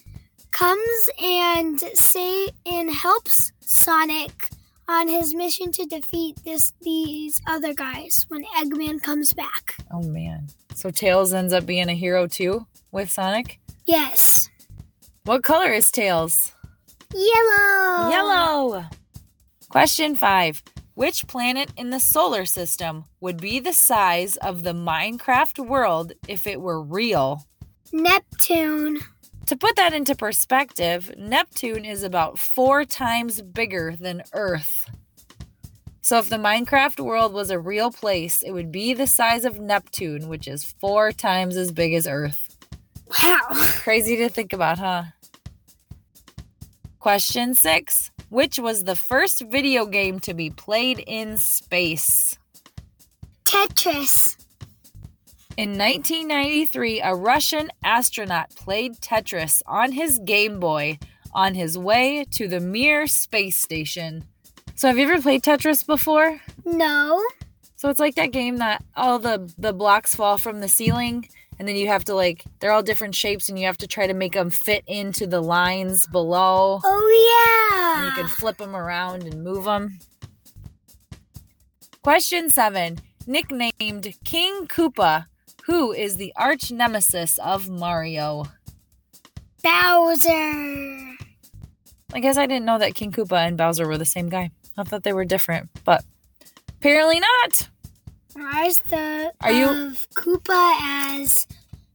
comes 0.52 1.08
and 1.22 1.78
say 1.94 2.48
and 2.64 2.90
helps 2.90 3.52
Sonic 3.60 4.48
on 4.88 5.08
his 5.08 5.34
mission 5.34 5.70
to 5.72 5.84
defeat 5.84 6.38
this 6.44 6.72
these 6.80 7.40
other 7.46 7.74
guys 7.74 8.24
when 8.28 8.44
Eggman 8.56 9.02
comes 9.02 9.34
back. 9.34 9.76
Oh 9.92 10.02
man. 10.02 10.46
So 10.74 10.90
Tails 10.90 11.34
ends 11.34 11.52
up 11.52 11.66
being 11.66 11.88
a 11.90 11.94
hero 11.94 12.26
too 12.26 12.66
with 12.90 13.10
Sonic? 13.10 13.58
Yes. 13.84 14.48
What 15.24 15.42
color 15.42 15.72
is 15.72 15.90
Tails? 15.90 16.53
Yellow. 17.12 18.10
Yellow. 18.10 18.84
Question 19.68 20.14
five. 20.14 20.62
Which 20.94 21.26
planet 21.26 21.72
in 21.76 21.90
the 21.90 21.98
solar 21.98 22.44
system 22.44 23.06
would 23.20 23.40
be 23.40 23.58
the 23.58 23.72
size 23.72 24.36
of 24.36 24.62
the 24.62 24.72
Minecraft 24.72 25.66
world 25.66 26.12
if 26.28 26.46
it 26.46 26.60
were 26.60 26.80
real? 26.80 27.44
Neptune. 27.92 29.00
To 29.46 29.56
put 29.56 29.76
that 29.76 29.92
into 29.92 30.14
perspective, 30.14 31.12
Neptune 31.18 31.84
is 31.84 32.02
about 32.02 32.38
four 32.38 32.84
times 32.84 33.42
bigger 33.42 33.94
than 33.98 34.22
Earth. 34.32 34.88
So, 36.00 36.18
if 36.18 36.28
the 36.28 36.36
Minecraft 36.36 37.00
world 37.00 37.32
was 37.32 37.50
a 37.50 37.58
real 37.58 37.90
place, 37.90 38.42
it 38.42 38.52
would 38.52 38.70
be 38.70 38.94
the 38.94 39.06
size 39.06 39.44
of 39.44 39.58
Neptune, 39.58 40.28
which 40.28 40.46
is 40.46 40.74
four 40.80 41.12
times 41.12 41.56
as 41.56 41.72
big 41.72 41.94
as 41.94 42.06
Earth. 42.06 42.56
Wow. 43.22 43.40
Crazy 43.52 44.16
to 44.16 44.28
think 44.28 44.52
about, 44.52 44.78
huh? 44.78 45.04
Question 47.04 47.52
six 47.52 48.10
Which 48.30 48.58
was 48.58 48.84
the 48.84 48.96
first 48.96 49.42
video 49.50 49.84
game 49.84 50.20
to 50.20 50.32
be 50.32 50.48
played 50.48 51.04
in 51.06 51.36
space? 51.36 52.38
Tetris. 53.44 54.38
In 55.58 55.76
1993, 55.76 57.02
a 57.02 57.14
Russian 57.14 57.68
astronaut 57.84 58.56
played 58.56 58.94
Tetris 59.02 59.60
on 59.66 59.92
his 59.92 60.18
Game 60.20 60.58
Boy 60.58 60.98
on 61.34 61.54
his 61.54 61.76
way 61.76 62.24
to 62.30 62.48
the 62.48 62.58
Mir 62.58 63.06
space 63.06 63.60
station. 63.60 64.24
So, 64.74 64.88
have 64.88 64.96
you 64.96 65.06
ever 65.06 65.20
played 65.20 65.42
Tetris 65.42 65.86
before? 65.86 66.40
No. 66.64 67.22
So 67.76 67.90
it's 67.90 68.00
like 68.00 68.14
that 68.14 68.32
game 68.32 68.56
that 68.56 68.82
all 68.96 69.18
the 69.18 69.52
the 69.58 69.74
blocks 69.74 70.14
fall 70.14 70.38
from 70.38 70.60
the 70.60 70.68
ceiling 70.68 71.28
and 71.58 71.68
then 71.68 71.76
you 71.76 71.86
have 71.88 72.04
to 72.04 72.14
like 72.14 72.44
they're 72.60 72.72
all 72.72 72.82
different 72.82 73.14
shapes 73.14 73.48
and 73.48 73.58
you 73.58 73.66
have 73.66 73.78
to 73.78 73.86
try 73.86 74.06
to 74.06 74.14
make 74.14 74.32
them 74.32 74.50
fit 74.50 74.84
into 74.86 75.26
the 75.26 75.40
lines 75.40 76.06
below. 76.06 76.80
Oh 76.82 77.96
And 77.96 78.06
you 78.06 78.22
can 78.22 78.28
flip 78.28 78.56
them 78.56 78.74
around 78.74 79.24
and 79.24 79.42
move 79.42 79.64
them. 79.64 79.98
Question 82.02 82.50
7. 82.50 82.98
Nicknamed 83.26 84.14
King 84.24 84.66
Koopa, 84.66 85.26
who 85.64 85.92
is 85.92 86.16
the 86.16 86.32
arch 86.36 86.70
nemesis 86.70 87.38
of 87.38 87.70
Mario? 87.70 88.44
Bowser. 89.62 91.14
I 92.12 92.20
guess 92.20 92.36
I 92.36 92.46
didn't 92.46 92.66
know 92.66 92.78
that 92.78 92.94
King 92.94 93.10
Koopa 93.10 93.46
and 93.46 93.56
Bowser 93.56 93.86
were 93.86 93.96
the 93.96 94.04
same 94.04 94.28
guy. 94.28 94.50
I 94.76 94.84
thought 94.84 95.02
they 95.02 95.14
were 95.14 95.24
different, 95.24 95.70
but 95.84 96.04
apparently 96.68 97.20
not. 97.20 97.68
Where's 98.34 98.80
the 98.80 99.32
Are 99.40 99.52
you- 99.52 99.68
of 99.68 100.08
Koopa 100.14 101.20
as 101.20 101.46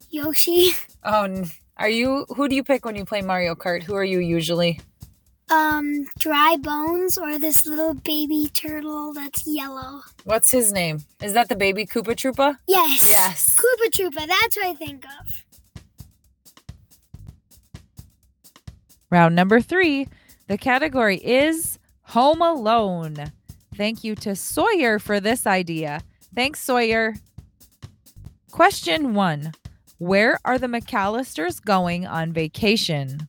Yoshi? 0.10 0.72
Oh, 1.02 1.24
n- 1.24 1.50
are 1.78 1.88
you 1.90 2.26
who 2.36 2.50
do 2.50 2.56
you 2.56 2.64
pick 2.64 2.84
when 2.84 2.96
you 2.98 3.06
play 3.06 3.22
Mario 3.22 3.56
Kart? 3.56 3.84
Who 3.84 3.96
are 3.96 4.04
you 4.04 4.20
usually? 4.20 4.82
Um, 5.50 6.06
Dry 6.20 6.58
Bones 6.60 7.18
or 7.18 7.40
this 7.40 7.66
little 7.66 7.94
baby 7.94 8.50
turtle 8.54 9.14
that's 9.14 9.48
yellow? 9.48 10.02
What's 10.26 10.52
his 10.52 10.74
name? 10.74 11.00
Is 11.24 11.32
that 11.34 11.48
the 11.48 11.56
baby 11.56 11.86
Koopa 11.86 12.16
Troopa? 12.18 12.58
Yes. 12.68 13.10
Yes. 13.10 13.56
Koopa 13.56 13.90
Troopa. 13.92 14.28
That's 14.28 14.58
what 14.58 14.68
I 14.68 14.74
think 14.76 15.06
of. 15.06 15.44
Round 19.10 19.36
number 19.36 19.62
three. 19.62 20.08
The 20.48 20.58
category 20.58 21.18
is 21.18 21.80
Home 22.04 22.42
Alone. 22.42 23.32
thank 23.76 24.04
you 24.04 24.16
to 24.16 24.36
Sawyer 24.36 25.00
for 25.00 25.20
this 25.22 25.48
idea. 25.48 26.02
Thanks, 26.36 26.62
Sawyer. 26.62 27.16
Question 28.52 29.14
one 29.14 29.52
Where 29.98 30.38
are 30.46 30.58
the 30.58 30.68
McAllisters 30.68 31.64
going 31.64 32.06
on 32.06 32.32
vacation? 32.32 33.28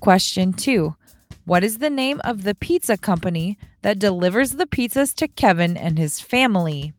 Question 0.00 0.52
two 0.52 0.96
What 1.44 1.64
is 1.64 1.78
the 1.78 1.90
name 1.90 2.20
of 2.24 2.42
the 2.42 2.54
pizza 2.54 2.96
company 2.96 3.58
that 3.82 3.98
delivers 3.98 4.52
the 4.52 4.66
pizzas 4.66 5.14
to 5.14 5.28
Kevin 5.28 5.76
and 5.76 5.98
his 5.98 6.20
family? 6.20 6.92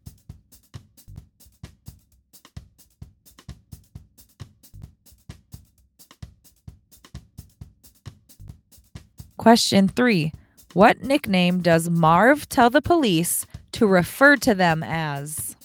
Question 9.46 9.88
three 9.88 10.34
What 10.74 11.04
nickname 11.04 11.62
does 11.62 11.88
Marv 11.88 12.50
tell 12.50 12.72
the 12.72 12.82
police 12.82 13.46
to 13.74 13.86
refer 13.86 14.38
to 14.38 14.56
them 14.56 14.82
as? 14.82 15.56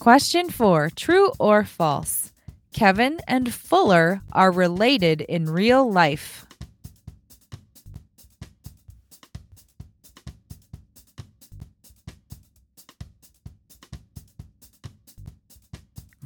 Question 0.00 0.50
four 0.50 0.90
True 0.90 1.30
or 1.38 1.62
false? 1.62 2.32
Kevin 2.72 3.20
and 3.28 3.54
Fuller 3.54 4.22
are 4.32 4.50
related 4.50 5.20
in 5.20 5.44
real 5.44 5.88
life. 5.88 6.46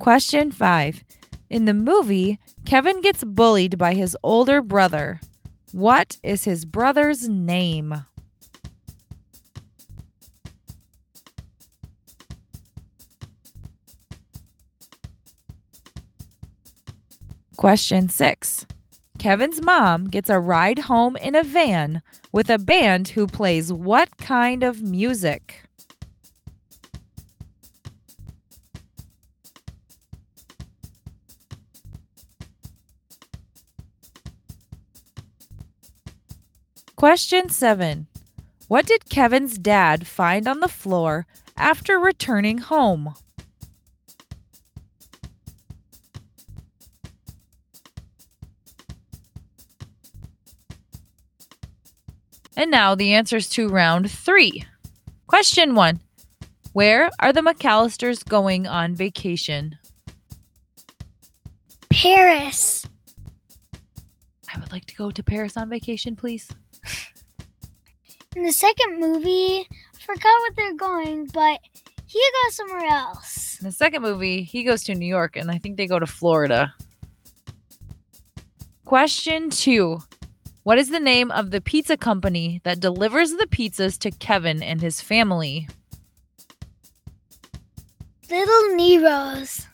Question 0.05 0.53
five. 0.53 1.03
In 1.49 1.65
the 1.65 1.73
movie, 1.73 2.39
Kevin 2.67 3.01
gets 3.01 3.25
bullied 3.25 3.79
by 3.79 3.95
his 3.95 4.15
older 4.23 4.61
brother. 4.61 5.19
What 5.73 6.19
is 6.23 6.45
his 6.45 6.67
brother's 6.67 7.27
name? 7.27 8.05
Question 17.57 18.11
six. 18.11 18.67
Kevin's 19.19 19.63
mom 19.63 20.11
gets 20.11 20.29
a 20.29 20.39
ride 20.39 20.81
home 20.81 21.17
in 21.17 21.35
a 21.35 21.43
van 21.43 22.03
with 22.31 22.51
a 22.51 22.59
band 22.59 23.09
who 23.09 23.27
plays 23.27 23.73
what 23.73 24.19
kind 24.19 24.63
of 24.63 24.83
music? 24.83 25.64
Question 37.05 37.51
7. 37.51 38.07
What 38.69 38.87
did 38.87 39.11
Kevin's 39.11 39.59
dad 39.59 40.07
find 40.07 40.49
on 40.49 40.61
the 40.61 40.69
floor 40.69 41.27
after 41.55 41.99
returning 41.99 42.57
home? 42.57 43.15
And 52.57 52.71
now 52.71 52.95
the 52.95 53.13
answers 53.13 53.51
to 53.51 53.69
round 53.69 54.11
three. 54.11 54.65
Question 55.27 55.75
one 55.75 56.01
Where 56.73 57.11
are 57.21 57.35
the 57.35 57.43
McAllisters 57.43 58.27
going 58.27 58.67
on 58.67 58.95
vacation? 58.95 59.77
Paris. 61.91 62.87
I 64.55 64.59
would 64.59 64.73
like 64.73 64.87
to 64.87 64.95
go 64.95 65.11
to 65.11 65.23
Paris 65.23 65.59
on 65.59 65.69
vacation, 65.69 66.17
please. 66.17 66.49
In 68.37 68.43
the 68.43 68.53
second 68.53 68.99
movie, 68.99 69.69
I 69.71 69.99
forgot 70.05 70.41
what 70.41 70.57
they're 70.57 70.75
going, 70.75 71.27
but 71.27 71.61
he 72.07 72.23
goes 72.45 72.57
somewhere 72.57 72.87
else. 72.87 73.59
In 73.61 73.67
the 73.67 73.73
second 73.73 74.03
movie, 74.03 74.43
he 74.43 74.65
goes 74.65 74.83
to 74.85 74.95
New 74.95 75.07
York, 75.07 75.37
and 75.37 75.51
I 75.51 75.59
think 75.59 75.77
they 75.77 75.87
go 75.87 75.99
to 75.99 76.07
Florida. 76.07 76.75
Question 78.85 79.51
two 79.51 80.01
What 80.65 80.79
is 80.79 80.91
the 80.91 81.01
name 81.01 81.31
of 81.31 81.51
the 81.51 81.61
pizza 81.61 81.97
company 81.97 82.61
that 82.65 82.81
delivers 82.81 83.33
the 83.33 83.47
pizzas 83.47 83.99
to 84.01 84.11
Kevin 84.11 84.63
and 84.63 84.81
his 84.81 85.01
family? 85.01 85.69
Little 88.29 88.77
Nero's. 88.77 89.69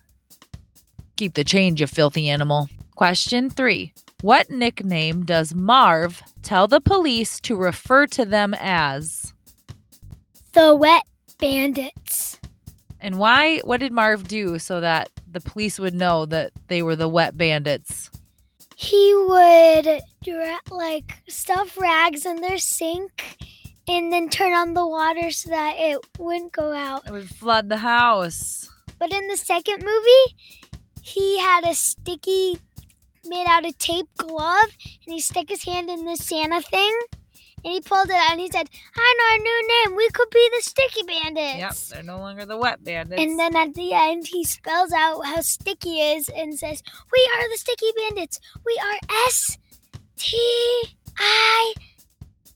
Keep 1.17 1.35
the 1.35 1.45
change, 1.45 1.81
you 1.81 1.87
filthy 1.87 2.29
animal. 2.29 2.69
Question 2.95 3.49
three 3.49 3.95
What 4.23 4.51
nickname 4.51 5.25
does 5.25 5.55
Marv 5.55 6.23
tell 6.43 6.69
the 6.69 6.81
police 6.81 7.41
to 7.41 7.57
refer 7.57 8.07
to 8.09 8.27
them 8.27 8.55
as? 8.59 9.33
The 10.53 10.75
Wet 10.75 11.05
Bandits. 11.39 12.39
And 13.01 13.19
why? 13.19 13.61
What 13.61 13.81
did 13.81 13.93
Marv 13.93 14.29
do 14.29 14.59
so 14.59 14.81
that 14.81 15.09
the 15.31 15.41
police 15.41 15.79
would 15.79 15.95
know 15.95 16.27
that 16.27 16.53
they 16.69 16.83
were 16.83 16.97
the 16.97 17.09
wet 17.09 17.37
bandits? 17.37 18.11
He 18.77 19.15
would 19.15 20.03
like 20.71 21.23
stuff 21.27 21.79
rags 21.79 22.27
in 22.27 22.43
their 22.43 22.59
sink 22.59 23.39
and 23.89 24.13
then 24.13 24.29
turn 24.29 24.53
on 24.53 24.75
the 24.75 24.87
water 24.87 25.31
so 25.31 25.51
that 25.51 25.77
it 25.79 25.99
wouldn't 26.19 26.53
go 26.53 26.73
out. 26.73 27.07
It 27.07 27.13
would 27.13 27.29
flood 27.29 27.71
the 27.71 27.79
house. 27.79 28.71
But 28.99 29.13
in 29.13 29.29
the 29.29 29.37
second 29.37 29.83
movie, 29.83 30.37
he 31.03 31.39
had 31.39 31.65
a 31.65 31.75
sticky 31.75 32.59
made 33.25 33.47
out 33.47 33.67
of 33.67 33.77
tape 33.79 34.09
glove 34.17 34.69
and 35.07 35.15
he 35.15 35.21
stuck 35.21 35.49
his 35.49 35.65
hand 35.65 35.91
in 35.91 36.05
the 36.05 36.17
Santa 36.17 36.61
thing 36.63 36.99
and 37.65 37.75
he 37.75 37.81
pulled 37.81 38.09
it 38.09 38.15
out 38.15 38.33
and 38.33 38.41
he 38.41 38.51
said, 38.51 38.69
I 38.97 39.15
know 39.19 39.25
our 39.35 39.39
new 39.39 39.69
name. 39.69 39.97
We 39.97 40.09
could 40.11 40.31
be 40.31 40.51
the 40.57 40.63
Sticky 40.63 41.03
Bandits. 41.07 41.59
Yep, 41.59 41.75
they're 41.91 42.03
no 42.03 42.19
longer 42.19 42.47
the 42.47 42.57
wet 42.57 42.83
bandits. 42.83 43.21
And 43.21 43.39
then 43.39 43.55
at 43.55 43.75
the 43.75 43.93
end, 43.93 44.27
he 44.27 44.45
spells 44.45 44.93
out 44.93 45.21
how 45.27 45.41
sticky 45.41 46.01
is 46.01 46.31
and 46.31 46.59
says, 46.59 46.83
We 47.13 47.31
are 47.37 47.51
the 47.51 47.59
Sticky 47.59 47.93
Bandits. 47.99 48.41
We 48.65 48.81
are 48.83 48.99
S 49.27 49.59
T 50.17 50.39
I. 51.19 51.75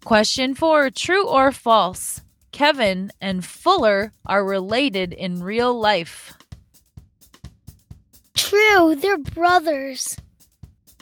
Question 0.04 0.54
four 0.54 0.90
True 0.90 1.26
or 1.26 1.52
false? 1.52 2.22
Kevin 2.52 3.10
and 3.20 3.44
Fuller 3.44 4.12
are 4.24 4.44
related 4.44 5.12
in 5.12 5.42
real 5.42 5.78
life. 5.78 6.32
True, 8.34 8.94
they're 8.94 9.18
brothers. 9.18 10.16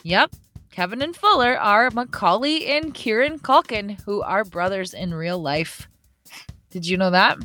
Yep. 0.03 0.35
Kevin 0.71 1.01
and 1.01 1.15
Fuller 1.15 1.57
are 1.57 1.89
Macaulay 1.91 2.65
and 2.65 2.93
Kieran 2.93 3.39
Culkin, 3.39 4.01
who 4.01 4.21
are 4.21 4.43
brothers 4.43 4.93
in 4.93 5.13
real 5.13 5.39
life. 5.39 5.87
Did 6.71 6.87
you 6.87 6.97
know 6.97 7.11
that? 7.11 7.37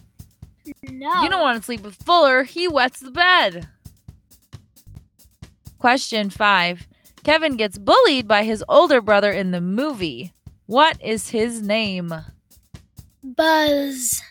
No. 0.82 1.22
You 1.22 1.28
don't 1.28 1.40
want 1.40 1.58
to 1.58 1.64
sleep 1.64 1.82
with 1.82 1.94
Fuller, 1.94 2.42
he 2.42 2.68
wets 2.68 3.00
the 3.00 3.10
bed. 3.10 3.68
Question 5.78 6.30
five 6.30 6.86
Kevin 7.22 7.56
gets 7.56 7.78
bullied 7.78 8.26
by 8.26 8.44
his 8.44 8.64
older 8.68 9.00
brother 9.00 9.30
in 9.30 9.50
the 9.50 9.60
movie. 9.60 10.32
What 10.66 11.00
is 11.02 11.28
his 11.28 11.62
name? 11.62 12.14
Buzz. 13.22 14.22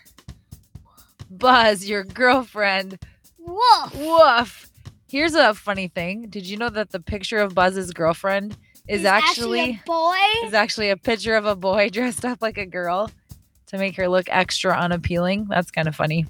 Buzz, 1.30 1.86
your 1.86 2.04
girlfriend. 2.04 3.00
Woof. 3.38 3.96
Woof. 3.96 4.67
Here's 5.10 5.36
a 5.36 5.54
funny 5.54 5.88
thing. 5.88 6.28
Did 6.30 6.46
you 6.46 6.58
know 6.58 6.70
that 6.70 6.92
the 6.92 7.00
picture 7.00 7.38
of 7.38 7.56
Buzz's 7.56 7.92
girlfriend 7.92 8.58
is 8.90 9.02
He's 9.02 9.06
actually, 9.06 9.62
a 9.62 9.82
boy. 9.86 10.18
is 10.44 10.54
actually 10.54 10.90
a 10.90 10.98
picture 10.98 11.36
of 11.36 11.46
a 11.46 11.56
boy 11.56 11.90
dressed 11.94 12.26
up 12.26 12.42
like 12.42 12.58
a 12.58 12.66
girl 12.66 13.10
to 13.68 13.78
make 13.78 13.96
her 13.96 14.10
look 14.10 14.26
extra 14.30 14.78
unappealing? 14.78 15.46
That's 15.50 15.72
kind 15.72 15.88
of 15.88 15.96
funny. 15.96 16.26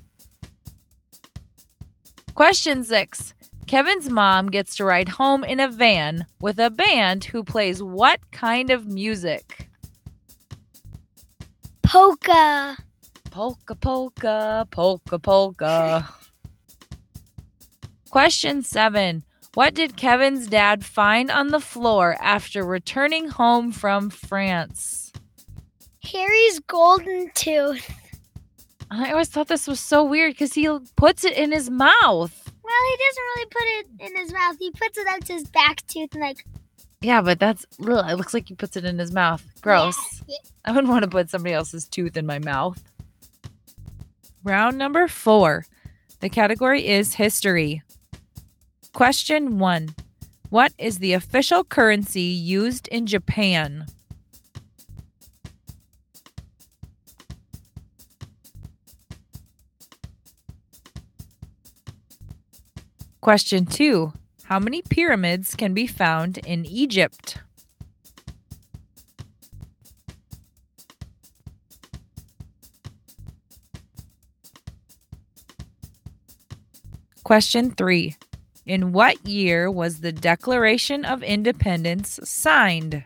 Question 2.35 2.83
6. 2.83 3.33
Kevin's 3.65 4.11
mom 4.11 4.49
gets 4.51 4.75
to 4.75 4.85
ride 4.85 5.09
home 5.09 5.43
in 5.43 5.59
a 5.59 5.67
van 5.67 6.27
with 6.39 6.59
a 6.59 6.69
band 6.69 7.25
who 7.25 7.43
plays 7.43 7.81
what 7.81 8.19
kind 8.31 8.69
of 8.69 8.85
music? 8.85 9.67
Polka. 11.81 12.77
Polka, 13.31 13.75
polka, 13.75 14.67
polka, 14.69 15.19
polka. 15.19 16.07
Question 18.09 18.63
seven. 18.63 19.23
What 19.53 19.73
did 19.73 19.97
Kevin's 19.97 20.47
dad 20.47 20.85
find 20.85 21.31
on 21.31 21.47
the 21.47 21.59
floor 21.59 22.15
after 22.21 22.63
returning 22.63 23.27
home 23.29 23.71
from 23.71 24.09
France? 24.09 25.11
Harry's 26.03 26.59
golden 26.59 27.31
tooth. 27.33 27.91
I 28.89 29.11
always 29.11 29.27
thought 29.29 29.47
this 29.47 29.67
was 29.67 29.79
so 29.79 30.03
weird 30.03 30.33
because 30.33 30.53
he 30.53 30.69
puts 30.95 31.25
it 31.25 31.33
in 31.33 31.51
his 31.51 31.69
mouth. 31.69 32.51
Well, 32.63 32.75
he 32.91 32.97
doesn't 33.07 33.23
really 33.23 33.45
put 33.45 33.63
it 33.63 34.11
in 34.11 34.17
his 34.21 34.31
mouth. 34.33 34.55
He 34.59 34.71
puts 34.71 34.97
it 34.97 35.07
up 35.07 35.23
to 35.25 35.33
his 35.33 35.45
back 35.45 35.85
tooth 35.87 36.13
and 36.13 36.21
like 36.21 36.45
Yeah, 37.01 37.21
but 37.21 37.39
that's 37.39 37.65
ugh, 37.81 38.05
it 38.09 38.15
looks 38.15 38.33
like 38.33 38.47
he 38.47 38.55
puts 38.55 38.77
it 38.77 38.85
in 38.85 38.99
his 38.99 39.11
mouth. 39.11 39.43
Gross. 39.61 39.97
Yeah. 40.27 40.37
I 40.65 40.71
wouldn't 40.71 40.91
want 40.91 41.03
to 41.03 41.09
put 41.09 41.29
somebody 41.29 41.53
else's 41.53 41.87
tooth 41.87 42.15
in 42.15 42.25
my 42.25 42.39
mouth. 42.39 42.81
Round 44.43 44.77
number 44.77 45.07
four. 45.07 45.65
The 46.19 46.29
category 46.29 46.87
is 46.87 47.15
history. 47.15 47.81
Question 48.97 49.59
one 49.59 49.89
What 50.49 50.73
is 50.79 50.97
the 50.97 51.13
official 51.13 51.63
currency 51.63 52.19
used 52.19 52.87
in 52.87 53.05
Japan? 53.05 53.85
Question 63.21 63.67
two 63.67 64.13
How 64.45 64.57
many 64.57 64.81
pyramids 64.81 65.53
can 65.53 65.75
be 65.75 65.85
found 65.85 66.39
in 66.39 66.65
Egypt? 66.65 67.37
Question 77.23 77.69
three 77.69 78.15
In 78.67 78.91
what 78.91 79.25
year 79.25 79.71
was 79.71 80.01
the 80.01 80.11
Declaration 80.11 81.05
of 81.05 81.23
Independence 81.23 82.19
signed? 82.25 83.05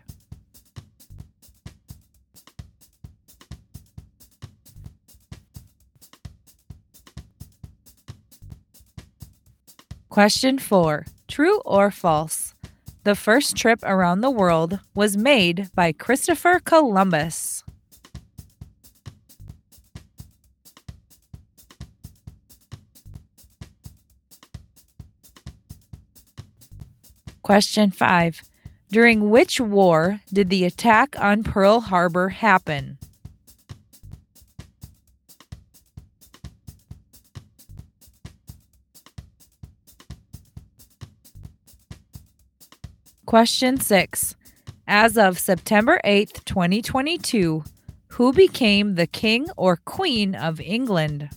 Question 10.10 10.58
four 10.58 11.06
True 11.28 11.60
or 11.60 11.92
false? 11.92 12.56
The 13.04 13.14
first 13.14 13.56
trip 13.56 13.82
around 13.84 14.22
the 14.22 14.32
world 14.32 14.80
was 14.96 15.16
made 15.16 15.70
by 15.76 15.92
Christopher 15.92 16.60
Columbus. 16.60 17.64
Question 27.52 27.92
5. 27.92 28.44
During 28.92 29.30
which 29.30 29.60
war 29.60 30.22
did 30.32 30.50
the 30.50 30.64
attack 30.64 31.20
on 31.20 31.44
Pearl 31.44 31.82
Harbor 31.82 32.30
happen? 32.30 32.98
Question 43.26 43.82
6. 43.82 44.36
As 44.88 45.18
of 45.18 45.38
September 45.38 46.00
8th, 46.06 46.46
2022, 46.46 47.66
who 48.12 48.32
became 48.32 48.96
the 48.96 49.08
King 49.08 49.48
or 49.58 49.76
Queen 49.76 50.36
of 50.36 50.62
England? 50.62 51.28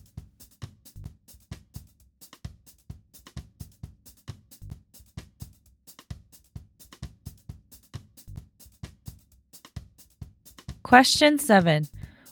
Question 10.94 11.40
7. 11.40 11.88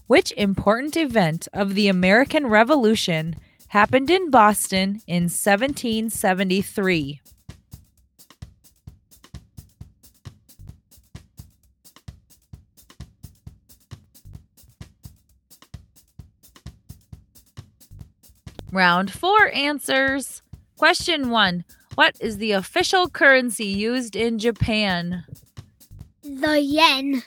Which 0.06 0.32
important 0.36 0.96
event 0.96 1.48
of 1.52 1.74
the 1.74 1.88
American 1.88 2.46
Revolution 2.46 3.34
happened 3.66 4.08
in 4.08 4.30
Boston 4.30 5.02
in 5.08 5.24
1773? 5.24 7.20
Round 18.70 19.10
4 19.10 19.48
answers. 19.52 20.42
Question 20.76 21.30
1. 21.30 21.64
What 21.96 22.14
is 22.20 22.38
the 22.38 22.52
official 22.52 23.10
currency 23.10 23.66
used 23.66 24.14
in 24.14 24.38
Japan? 24.38 25.24
The 26.22 26.60
yen. 26.60 27.24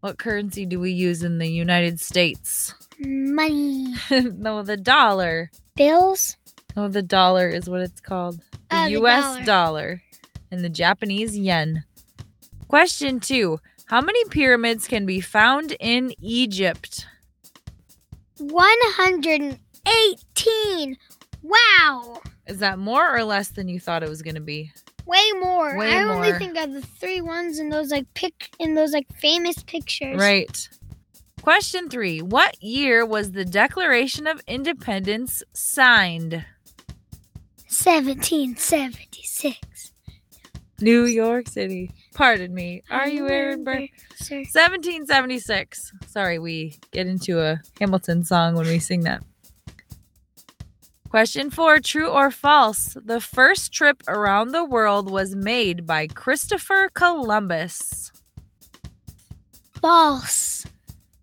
What 0.00 0.18
currency 0.18 0.64
do 0.66 0.80
we 0.80 0.90
use 0.92 1.22
in 1.22 1.38
the 1.38 1.48
United 1.48 2.00
States? 2.00 2.74
Money. 2.98 3.94
no, 4.10 4.62
the 4.62 4.76
dollar. 4.76 5.50
Bills. 5.76 6.36
Oh, 6.76 6.88
the 6.88 7.02
dollar 7.02 7.48
is 7.48 7.68
what 7.68 7.80
it's 7.82 8.00
called. 8.00 8.38
The 8.38 8.44
Oh, 8.72 8.84
the 8.84 8.90
US 9.02 9.24
dollar. 9.24 9.44
dollar. 9.44 10.02
and 10.50 10.64
the 10.64 10.68
Japanese 10.70 11.36
yen. 11.38 11.84
Question 12.68 13.20
2. 13.20 13.58
How 13.86 14.00
many 14.00 14.24
pyramids 14.26 14.86
can 14.88 15.04
be 15.06 15.20
found 15.20 15.76
in 15.80 16.12
Egypt? 16.20 17.06
118. 18.38 20.96
Wow. 21.42 22.20
Is 22.46 22.58
that 22.58 22.78
more 22.78 23.14
or 23.14 23.22
less 23.24 23.48
than 23.48 23.68
you 23.68 23.78
thought 23.80 24.02
it 24.02 24.08
was 24.08 24.22
going 24.22 24.34
to 24.36 24.40
be? 24.40 24.72
Way 25.06 25.32
more. 25.40 25.76
Way 25.76 25.92
I 25.92 26.04
only 26.04 26.32
think 26.32 26.56
of 26.56 26.72
the 26.72 26.80
three 26.82 27.20
ones 27.20 27.58
in 27.58 27.68
those 27.68 27.90
like 27.90 28.06
pic 28.14 28.50
in 28.58 28.74
those 28.74 28.92
like 28.92 29.06
famous 29.16 29.62
pictures. 29.62 30.18
Right. 30.18 30.68
Question 31.42 31.88
3. 31.88 32.22
What 32.22 32.62
year 32.62 33.06
was 33.06 33.32
the 33.32 33.46
Declaration 33.46 34.26
of 34.26 34.42
Independence 34.46 35.42
signed? 35.54 36.44
1776. 37.70 39.92
New 40.80 41.06
York 41.06 41.48
City. 41.48 41.90
Pardon 42.14 42.54
me. 42.54 42.82
Are 42.90 43.08
you 43.08 43.28
Aaron 43.28 43.64
Burr? 43.64 43.86
1776. 44.18 45.92
Sorry, 46.06 46.38
we 46.38 46.78
get 46.92 47.06
into 47.06 47.40
a 47.40 47.60
Hamilton 47.78 48.24
song 48.24 48.54
when 48.54 48.66
we 48.66 48.78
sing 48.78 49.02
that. 49.02 49.22
Question 51.10 51.50
four 51.50 51.80
True 51.80 52.08
or 52.08 52.30
false? 52.30 52.96
The 53.04 53.20
first 53.20 53.72
trip 53.72 54.00
around 54.06 54.52
the 54.52 54.64
world 54.64 55.10
was 55.10 55.34
made 55.34 55.84
by 55.84 56.06
Christopher 56.06 56.88
Columbus. 56.94 58.12
False. 59.72 60.64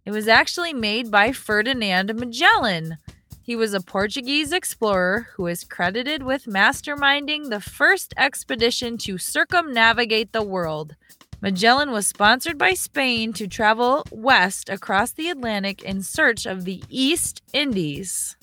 It 0.03 0.11
was 0.11 0.27
actually 0.27 0.73
made 0.73 1.09
by 1.09 1.31
Ferdinand 1.31 2.13
Magellan. 2.15 2.97
He 3.41 3.55
was 3.55 3.73
a 3.73 3.79
Portuguese 3.79 4.51
explorer 4.51 5.29
who 5.37 5.47
is 5.47 5.63
credited 5.63 6.21
with 6.21 6.47
masterminding 6.47 7.49
the 7.49 7.61
first 7.61 8.13
expedition 8.17 8.97
to 8.99 9.17
circumnavigate 9.17 10.33
the 10.33 10.43
world. 10.43 10.97
Magellan 11.41 11.91
was 11.91 12.07
sponsored 12.07 12.57
by 12.57 12.73
Spain 12.73 13.31
to 13.31 13.47
travel 13.47 14.03
west 14.11 14.67
across 14.67 15.13
the 15.13 15.29
Atlantic 15.29 15.81
in 15.81 16.01
search 16.01 16.45
of 16.45 16.65
the 16.65 16.83
East 16.89 17.41
Indies. 17.53 18.35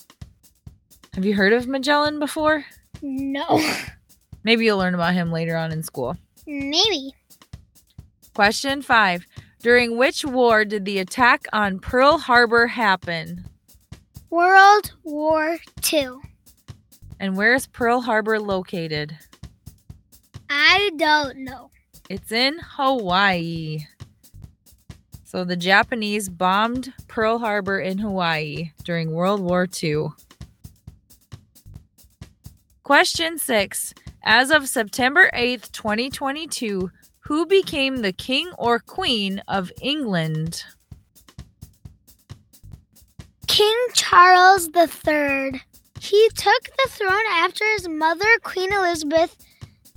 Have 1.14 1.24
you 1.24 1.34
heard 1.34 1.52
of 1.52 1.68
Magellan 1.68 2.18
before? 2.18 2.64
No. 3.00 3.44
Oh. 3.48 3.84
Maybe 4.44 4.64
you'll 4.64 4.78
learn 4.78 4.94
about 4.94 5.14
him 5.14 5.30
later 5.30 5.56
on 5.56 5.70
in 5.70 5.82
school. 5.82 6.16
Maybe. 6.44 7.14
Question 8.34 8.82
5. 8.82 9.24
During 9.60 9.96
which 9.96 10.24
war 10.24 10.64
did 10.64 10.84
the 10.84 10.98
attack 10.98 11.46
on 11.52 11.78
Pearl 11.78 12.18
Harbor 12.18 12.66
happen? 12.66 13.44
World 14.28 14.92
War 15.04 15.58
Two. 15.80 16.20
And 17.20 17.36
where 17.36 17.54
is 17.54 17.68
Pearl 17.68 18.00
Harbor 18.00 18.40
located? 18.40 19.16
I 20.50 20.90
don't 20.96 21.38
know. 21.44 21.70
It's 22.10 22.32
in 22.32 22.58
Hawaii. 22.60 23.86
So 25.22 25.44
the 25.44 25.56
Japanese 25.56 26.28
bombed 26.28 26.92
Pearl 27.06 27.38
Harbor 27.38 27.78
in 27.78 27.98
Hawaii 27.98 28.72
during 28.82 29.12
World 29.12 29.40
War 29.40 29.68
II. 29.82 30.08
Question 32.84 33.38
6. 33.38 33.94
As 34.24 34.50
of 34.50 34.68
September 34.68 35.30
8th, 35.32 35.72
2022, 35.72 36.90
who 37.20 37.46
became 37.46 37.96
the 37.96 38.12
King 38.12 38.50
or 38.58 38.78
Queen 38.78 39.42
of 39.48 39.72
England? 39.80 40.64
King 43.46 43.74
Charles 43.94 44.68
III. 44.68 45.62
He 45.98 46.28
took 46.34 46.62
the 46.64 46.90
throne 46.90 47.24
after 47.32 47.64
his 47.72 47.88
mother, 47.88 48.28
Queen 48.42 48.70
Elizabeth 48.70 49.34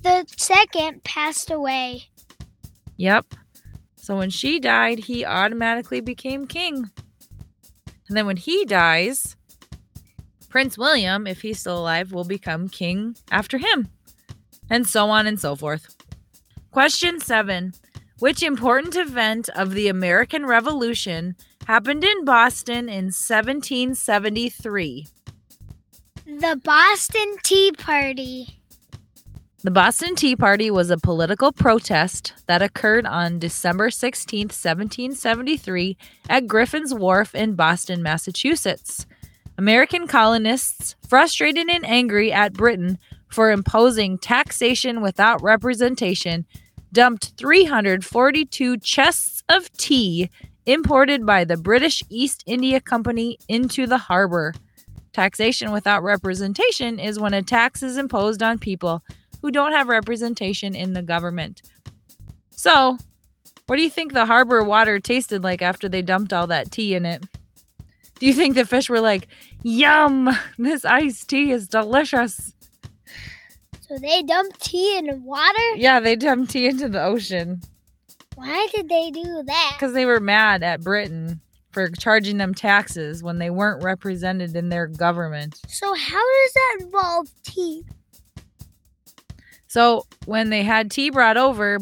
II, 0.06 0.92
passed 1.04 1.50
away. 1.50 2.04
Yep. 2.96 3.34
So 3.96 4.16
when 4.16 4.30
she 4.30 4.58
died, 4.58 5.00
he 5.00 5.26
automatically 5.26 6.00
became 6.00 6.46
king. 6.46 6.90
And 8.08 8.16
then 8.16 8.24
when 8.24 8.38
he 8.38 8.64
dies, 8.64 9.36
Prince 10.48 10.78
William, 10.78 11.26
if 11.26 11.42
he's 11.42 11.60
still 11.60 11.78
alive, 11.78 12.12
will 12.12 12.24
become 12.24 12.68
king 12.68 13.16
after 13.30 13.58
him. 13.58 13.88
And 14.70 14.86
so 14.86 15.10
on 15.10 15.26
and 15.26 15.40
so 15.40 15.56
forth. 15.56 15.96
Question 16.70 17.20
seven 17.20 17.74
Which 18.18 18.42
important 18.42 18.96
event 18.96 19.48
of 19.54 19.74
the 19.74 19.88
American 19.88 20.46
Revolution 20.46 21.36
happened 21.66 22.04
in 22.04 22.24
Boston 22.24 22.88
in 22.88 23.06
1773? 23.06 25.06
The 26.26 26.60
Boston 26.62 27.36
Tea 27.42 27.72
Party. 27.72 28.58
The 29.64 29.70
Boston 29.72 30.14
Tea 30.14 30.36
Party 30.36 30.70
was 30.70 30.88
a 30.88 30.98
political 30.98 31.52
protest 31.52 32.32
that 32.46 32.62
occurred 32.62 33.06
on 33.06 33.40
December 33.40 33.90
16, 33.90 34.44
1773, 34.44 35.96
at 36.28 36.46
Griffin's 36.46 36.94
Wharf 36.94 37.34
in 37.34 37.54
Boston, 37.54 38.02
Massachusetts. 38.02 39.04
American 39.58 40.06
colonists, 40.06 40.94
frustrated 41.08 41.68
and 41.68 41.84
angry 41.84 42.32
at 42.32 42.52
Britain 42.52 42.96
for 43.28 43.50
imposing 43.50 44.16
taxation 44.16 45.00
without 45.00 45.42
representation, 45.42 46.46
dumped 46.92 47.32
342 47.36 48.76
chests 48.78 49.42
of 49.48 49.70
tea 49.72 50.30
imported 50.64 51.26
by 51.26 51.44
the 51.44 51.56
British 51.56 52.04
East 52.08 52.44
India 52.46 52.80
Company 52.80 53.36
into 53.48 53.84
the 53.84 53.98
harbor. 53.98 54.54
Taxation 55.12 55.72
without 55.72 56.04
representation 56.04 57.00
is 57.00 57.18
when 57.18 57.34
a 57.34 57.42
tax 57.42 57.82
is 57.82 57.96
imposed 57.96 58.44
on 58.44 58.60
people 58.60 59.02
who 59.42 59.50
don't 59.50 59.72
have 59.72 59.88
representation 59.88 60.76
in 60.76 60.92
the 60.92 61.02
government. 61.02 61.62
So, 62.50 62.96
what 63.66 63.76
do 63.76 63.82
you 63.82 63.90
think 63.90 64.12
the 64.12 64.26
harbor 64.26 64.62
water 64.62 65.00
tasted 65.00 65.42
like 65.42 65.62
after 65.62 65.88
they 65.88 66.00
dumped 66.00 66.32
all 66.32 66.46
that 66.46 66.70
tea 66.70 66.94
in 66.94 67.04
it? 67.04 67.24
Do 68.18 68.26
you 68.26 68.32
think 68.32 68.54
the 68.54 68.64
fish 68.64 68.90
were 68.90 69.00
like, 69.00 69.28
yum, 69.62 70.30
this 70.58 70.84
iced 70.84 71.28
tea 71.28 71.50
is 71.52 71.68
delicious? 71.68 72.52
So 73.88 73.96
they 73.98 74.22
dumped 74.22 74.60
tea 74.60 74.98
in 74.98 75.06
the 75.06 75.16
water? 75.16 75.74
Yeah, 75.76 76.00
they 76.00 76.14
dumped 76.16 76.50
tea 76.52 76.66
into 76.66 76.88
the 76.88 77.02
ocean 77.02 77.62
Why 78.34 78.66
did 78.74 78.88
they 78.88 79.10
do 79.10 79.42
that? 79.46 79.72
because 79.74 79.94
they 79.94 80.04
were 80.06 80.20
mad 80.20 80.62
at 80.62 80.82
Britain 80.82 81.40
for 81.72 81.88
charging 81.90 82.38
them 82.38 82.54
taxes 82.54 83.22
when 83.22 83.38
they 83.38 83.50
weren't 83.50 83.82
represented 83.82 84.54
in 84.56 84.68
their 84.68 84.86
government. 84.86 85.60
So 85.68 85.94
how 85.94 86.18
does 86.44 86.52
that 86.54 86.76
involve 86.80 87.28
tea? 87.44 87.84
So 89.68 90.06
when 90.24 90.50
they 90.50 90.62
had 90.62 90.90
tea 90.90 91.10
brought 91.10 91.36
over, 91.36 91.78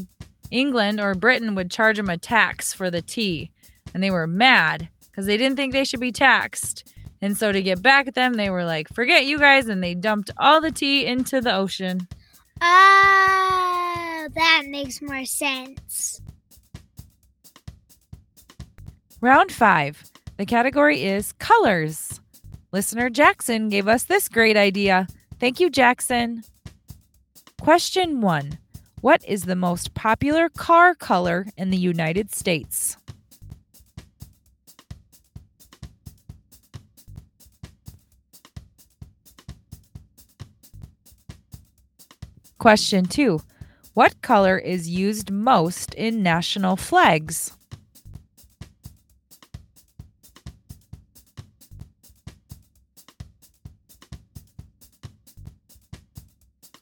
England 0.50 1.00
or 1.00 1.14
Britain 1.14 1.54
would 1.54 1.70
charge 1.70 1.96
them 1.96 2.08
a 2.08 2.18
tax 2.18 2.72
for 2.72 2.90
the 2.90 3.02
tea. 3.02 3.50
And 3.94 4.02
they 4.02 4.10
were 4.10 4.26
mad 4.26 4.88
because 5.10 5.26
they 5.26 5.36
didn't 5.36 5.56
think 5.56 5.72
they 5.72 5.84
should 5.84 6.00
be 6.00 6.12
taxed. 6.12 6.92
And 7.26 7.36
so 7.36 7.50
to 7.50 7.60
get 7.60 7.82
back 7.82 8.06
at 8.06 8.14
them, 8.14 8.34
they 8.34 8.50
were 8.50 8.64
like, 8.64 8.88
forget 8.88 9.26
you 9.26 9.40
guys. 9.40 9.66
And 9.66 9.82
they 9.82 9.96
dumped 9.96 10.30
all 10.38 10.60
the 10.60 10.70
tea 10.70 11.04
into 11.04 11.40
the 11.40 11.52
ocean. 11.52 12.06
Ah, 12.60 14.26
that 14.32 14.62
makes 14.68 15.02
more 15.02 15.24
sense. 15.24 16.20
Round 19.20 19.50
five. 19.50 20.04
The 20.36 20.46
category 20.46 21.02
is 21.02 21.32
colors. 21.32 22.20
Listener 22.70 23.10
Jackson 23.10 23.70
gave 23.70 23.88
us 23.88 24.04
this 24.04 24.28
great 24.28 24.56
idea. 24.56 25.08
Thank 25.40 25.58
you, 25.58 25.68
Jackson. 25.68 26.44
Question 27.60 28.20
one 28.20 28.56
What 29.00 29.24
is 29.26 29.46
the 29.46 29.56
most 29.56 29.94
popular 29.94 30.48
car 30.48 30.94
color 30.94 31.48
in 31.56 31.70
the 31.70 31.76
United 31.76 32.32
States? 32.32 32.96
Question 42.58 43.04
two 43.04 43.40
What 43.94 44.22
color 44.22 44.56
is 44.56 44.88
used 44.88 45.30
most 45.30 45.92
in 45.94 46.22
national 46.22 46.76
flags? 46.76 47.52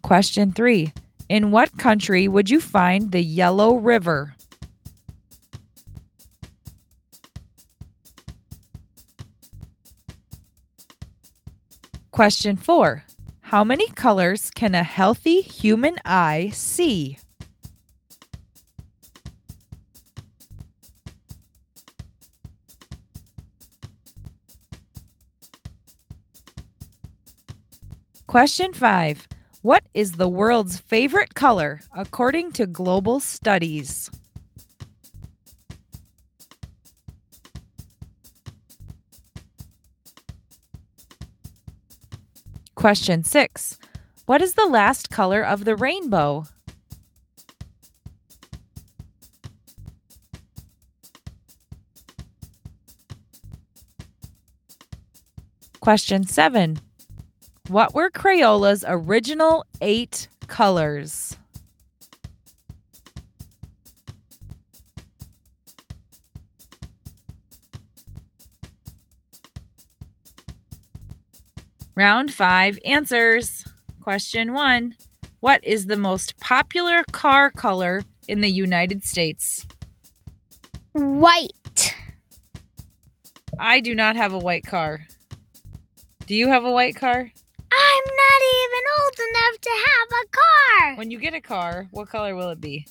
Question 0.02 0.52
three 0.52 0.92
In 1.28 1.50
what 1.50 1.76
country 1.76 2.28
would 2.28 2.50
you 2.50 2.60
find 2.60 3.10
the 3.10 3.22
Yellow 3.22 3.76
River? 3.76 4.36
Question 12.12 12.56
four 12.56 13.04
How 13.54 13.62
many 13.62 13.86
colors 13.90 14.50
can 14.50 14.74
a 14.74 14.82
healthy 14.82 15.40
human 15.40 15.94
eye 16.04 16.50
see? 16.52 17.18
Question 28.26 28.72
five 28.72 29.28
What 29.62 29.84
is 29.94 30.10
the 30.14 30.28
world's 30.28 30.80
favorite 30.80 31.36
color 31.36 31.80
according 31.96 32.50
to 32.54 32.66
global 32.66 33.20
studies? 33.20 34.10
Question 42.84 43.24
six 43.24 43.78
What 44.26 44.42
is 44.42 44.52
the 44.52 44.66
last 44.66 45.08
color 45.08 45.42
of 45.42 45.64
the 45.64 45.74
rainbow? 45.74 46.44
Question 55.80 56.26
seven 56.26 56.78
What 57.68 57.94
were 57.94 58.10
Crayola's 58.10 58.84
original 58.86 59.64
eight 59.80 60.28
colors? 60.46 61.23
Round 72.04 72.30
five 72.30 72.78
answers. 72.84 73.64
Question 74.02 74.52
one 74.52 74.94
What 75.40 75.64
is 75.64 75.86
the 75.86 75.96
most 75.96 76.38
popular 76.38 77.02
car 77.12 77.50
color 77.50 78.02
in 78.28 78.42
the 78.42 78.50
United 78.50 79.02
States? 79.04 79.66
White. 80.92 81.96
I 83.58 83.80
do 83.80 83.94
not 83.94 84.16
have 84.16 84.34
a 84.34 84.38
white 84.38 84.66
car. 84.66 85.06
Do 86.26 86.34
you 86.34 86.48
have 86.48 86.66
a 86.66 86.70
white 86.70 86.94
car? 86.94 87.20
I'm 87.72 88.04
not 88.22 88.40
even 88.58 88.82
old 88.98 89.18
enough 89.30 89.60
to 89.62 89.70
have 89.86 90.08
a 90.12 90.26
car. 90.28 90.96
When 90.96 91.10
you 91.10 91.18
get 91.18 91.32
a 91.32 91.40
car, 91.40 91.88
what 91.90 92.10
color 92.10 92.34
will 92.34 92.50
it 92.50 92.60
be? 92.60 92.86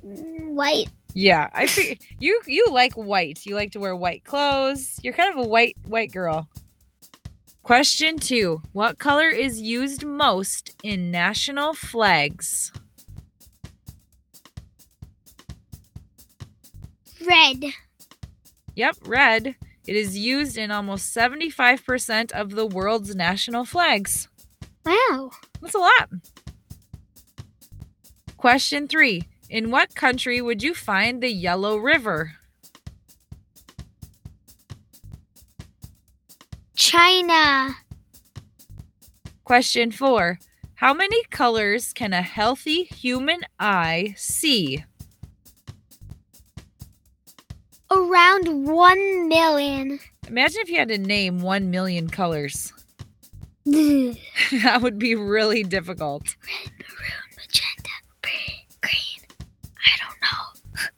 White. 0.00 0.88
Yeah, 1.12 1.50
I 1.52 1.66
see. 1.66 1.98
You 2.18 2.40
you 2.46 2.68
like 2.70 2.94
white. 2.94 3.44
You 3.44 3.56
like 3.56 3.72
to 3.72 3.78
wear 3.78 3.94
white 3.94 4.24
clothes. 4.24 4.98
You're 5.02 5.12
kind 5.12 5.38
of 5.38 5.44
a 5.44 5.46
white 5.46 5.76
white 5.84 6.12
girl. 6.12 6.48
Question 7.62 8.18
2. 8.18 8.60
What 8.72 8.98
color 8.98 9.28
is 9.28 9.60
used 9.60 10.04
most 10.04 10.74
in 10.82 11.12
national 11.12 11.74
flags? 11.74 12.72
Red. 17.24 17.64
Yep, 18.74 18.96
red. 19.06 19.54
It 19.86 19.96
is 19.96 20.18
used 20.18 20.58
in 20.58 20.72
almost 20.72 21.14
75% 21.14 22.32
of 22.32 22.50
the 22.50 22.66
world's 22.66 23.14
national 23.14 23.64
flags. 23.64 24.28
Wow. 24.84 25.30
That's 25.60 25.74
a 25.74 25.78
lot. 25.78 26.08
Question 28.36 28.88
3. 28.88 29.22
In 29.48 29.70
what 29.70 29.94
country 29.94 30.42
would 30.42 30.64
you 30.64 30.74
find 30.74 31.22
the 31.22 31.32
Yellow 31.32 31.76
River? 31.76 32.32
China. 36.92 37.74
Question 39.44 39.90
4. 39.92 40.38
How 40.74 40.92
many 40.92 41.24
colors 41.30 41.94
can 41.94 42.12
a 42.12 42.20
healthy 42.20 42.84
human 42.84 43.40
eye 43.58 44.12
see? 44.18 44.84
Around 47.90 48.66
1 48.66 49.28
million. 49.28 50.00
Imagine 50.28 50.60
if 50.60 50.68
you 50.68 50.76
had 50.76 50.88
to 50.88 50.98
name 50.98 51.40
1 51.40 51.70
million 51.70 52.10
colors. 52.10 52.74
That 53.64 54.80
would 54.82 54.98
be 54.98 55.14
really 55.14 55.62
difficult. 55.62 56.36
Red, 56.44 56.72
maroon, 56.78 57.30
magenta, 57.38 57.90
green. 58.20 59.22
I 59.86 59.92
don't 59.98 60.20
know. 60.20 60.88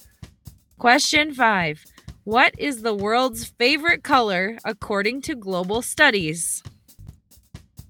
Question 0.76 1.32
5. 1.32 1.84
What 2.24 2.54
is 2.58 2.80
the 2.80 2.94
world's 2.94 3.44
favorite 3.44 4.02
color 4.02 4.56
according 4.64 5.20
to 5.22 5.34
global 5.34 5.82
studies? 5.82 6.62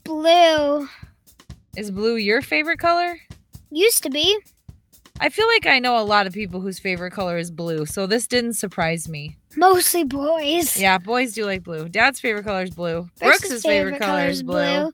Blue. 0.02 0.88
Is 1.76 1.92
blue 1.92 2.16
your 2.16 2.42
favorite 2.42 2.80
color? 2.80 3.20
Used 3.70 4.02
to 4.02 4.10
be. 4.10 4.36
I 5.20 5.28
feel 5.28 5.46
like 5.46 5.66
I 5.66 5.78
know 5.78 5.96
a 5.98 6.02
lot 6.02 6.26
of 6.26 6.32
people 6.32 6.60
whose 6.60 6.80
favorite 6.80 7.12
color 7.12 7.38
is 7.38 7.52
blue, 7.52 7.86
so 7.86 8.08
this 8.08 8.26
didn't 8.26 8.54
surprise 8.54 9.08
me. 9.08 9.36
Mostly 9.56 10.02
boys. 10.02 10.76
Yeah, 10.76 10.98
boys 10.98 11.34
do 11.34 11.44
like 11.44 11.62
blue. 11.62 11.88
Dad's 11.88 12.18
favorite 12.18 12.44
color 12.44 12.62
is 12.62 12.70
blue. 12.70 13.08
Brooks's 13.20 13.62
favorite, 13.62 14.00
color 14.00 14.26
is 14.26 14.42
blue. 14.42 14.92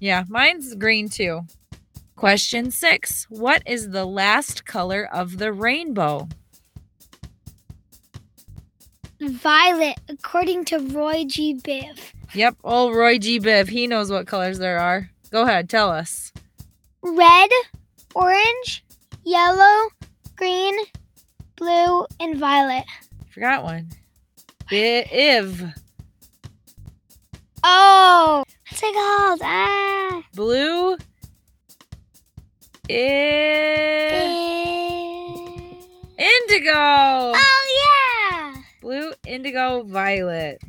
Yeah, 0.00 0.24
mine's 0.28 0.74
green 0.74 1.08
too. 1.08 1.40
Question 2.14 2.70
six 2.70 3.24
What 3.30 3.62
is 3.66 3.88
the 3.88 4.04
last 4.04 4.66
color 4.66 5.08
of 5.10 5.38
the 5.38 5.50
rainbow? 5.52 6.28
Violet, 9.30 9.98
according 10.08 10.64
to 10.66 10.78
Roy 10.78 11.24
G. 11.24 11.54
Biv. 11.54 11.98
Yep, 12.34 12.56
old 12.64 12.94
Roy 12.94 13.18
G. 13.18 13.38
Biv. 13.38 13.68
He 13.68 13.86
knows 13.86 14.10
what 14.10 14.26
colors 14.26 14.58
there 14.58 14.78
are. 14.78 15.10
Go 15.30 15.42
ahead, 15.42 15.70
tell 15.70 15.90
us. 15.90 16.32
Red, 17.02 17.50
orange, 18.14 18.84
yellow, 19.24 19.88
green, 20.36 20.74
blue, 21.56 22.04
and 22.20 22.36
violet. 22.36 22.84
Forgot 23.32 23.62
one. 23.64 23.88
Biv. 24.70 25.72
Oh, 27.64 28.42
what's 28.68 28.82
it 28.82 28.94
called? 28.94 29.40
Ah. 29.44 30.22
Blue. 30.34 30.96
I- 32.90 34.48
Indigo. 36.18 36.72
Oh, 36.74 37.32
yeah. 37.34 38.01
Blue, 38.82 39.12
indigo, 39.24 39.84
violet. 39.84 40.60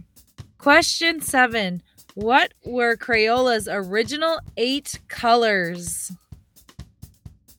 Question 0.59 1.19
seven. 1.19 1.81
What 2.13 2.53
were 2.63 2.95
Crayola's 2.95 3.67
original 3.67 4.39
eight 4.55 4.99
colors? 5.07 6.11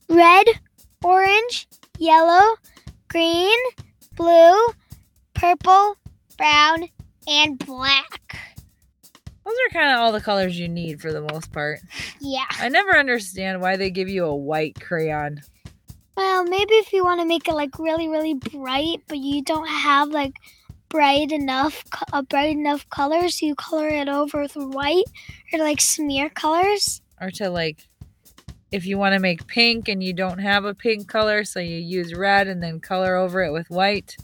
Red, 0.07 0.45
orange, 1.03 1.67
yellow, 1.99 2.55
green, 3.09 3.57
blue, 4.15 4.57
purple, 5.33 5.97
brown, 6.37 6.87
and 7.27 7.59
black. 7.59 8.37
Those 9.45 9.55
are 9.55 9.73
kind 9.73 9.91
of 9.91 9.99
all 9.99 10.13
the 10.13 10.21
colors 10.21 10.57
you 10.57 10.69
need 10.69 11.01
for 11.01 11.11
the 11.11 11.27
most 11.33 11.51
part. 11.51 11.79
Yeah. 12.21 12.45
I 12.51 12.69
never 12.69 12.97
understand 12.97 13.59
why 13.59 13.75
they 13.75 13.89
give 13.89 14.07
you 14.07 14.23
a 14.23 14.33
white 14.33 14.79
crayon. 14.79 15.41
Well, 16.15 16.45
maybe 16.45 16.73
if 16.75 16.93
you 16.93 17.03
want 17.03 17.19
to 17.19 17.27
make 17.27 17.47
it 17.47 17.53
like 17.53 17.77
really, 17.77 18.07
really 18.07 18.33
bright, 18.33 19.01
but 19.07 19.17
you 19.17 19.43
don't 19.43 19.67
have 19.67 20.09
like 20.09 20.33
bright 20.89 21.31
enough, 21.31 21.83
a 22.13 22.23
bright 22.23 22.55
enough 22.55 22.87
color, 22.89 23.27
so 23.29 23.45
you 23.45 23.55
color 23.55 23.89
it 23.89 24.07
over 24.07 24.41
with 24.41 24.55
white 24.55 25.05
or 25.51 25.59
like 25.59 25.81
smear 25.81 26.29
colors. 26.29 27.01
Or 27.19 27.31
to 27.31 27.49
like, 27.49 27.87
if 28.71 28.85
you 28.85 28.97
want 28.97 29.13
to 29.13 29.19
make 29.19 29.45
pink 29.47 29.89
and 29.89 30.01
you 30.03 30.13
don't 30.13 30.39
have 30.39 30.63
a 30.63 30.73
pink 30.73 31.07
color, 31.07 31.43
so 31.43 31.59
you 31.59 31.77
use 31.77 32.13
red 32.13 32.47
and 32.47 32.63
then 32.63 32.79
color 32.79 33.15
over 33.15 33.43
it 33.43 33.51
with 33.51 33.69
white. 33.69 34.15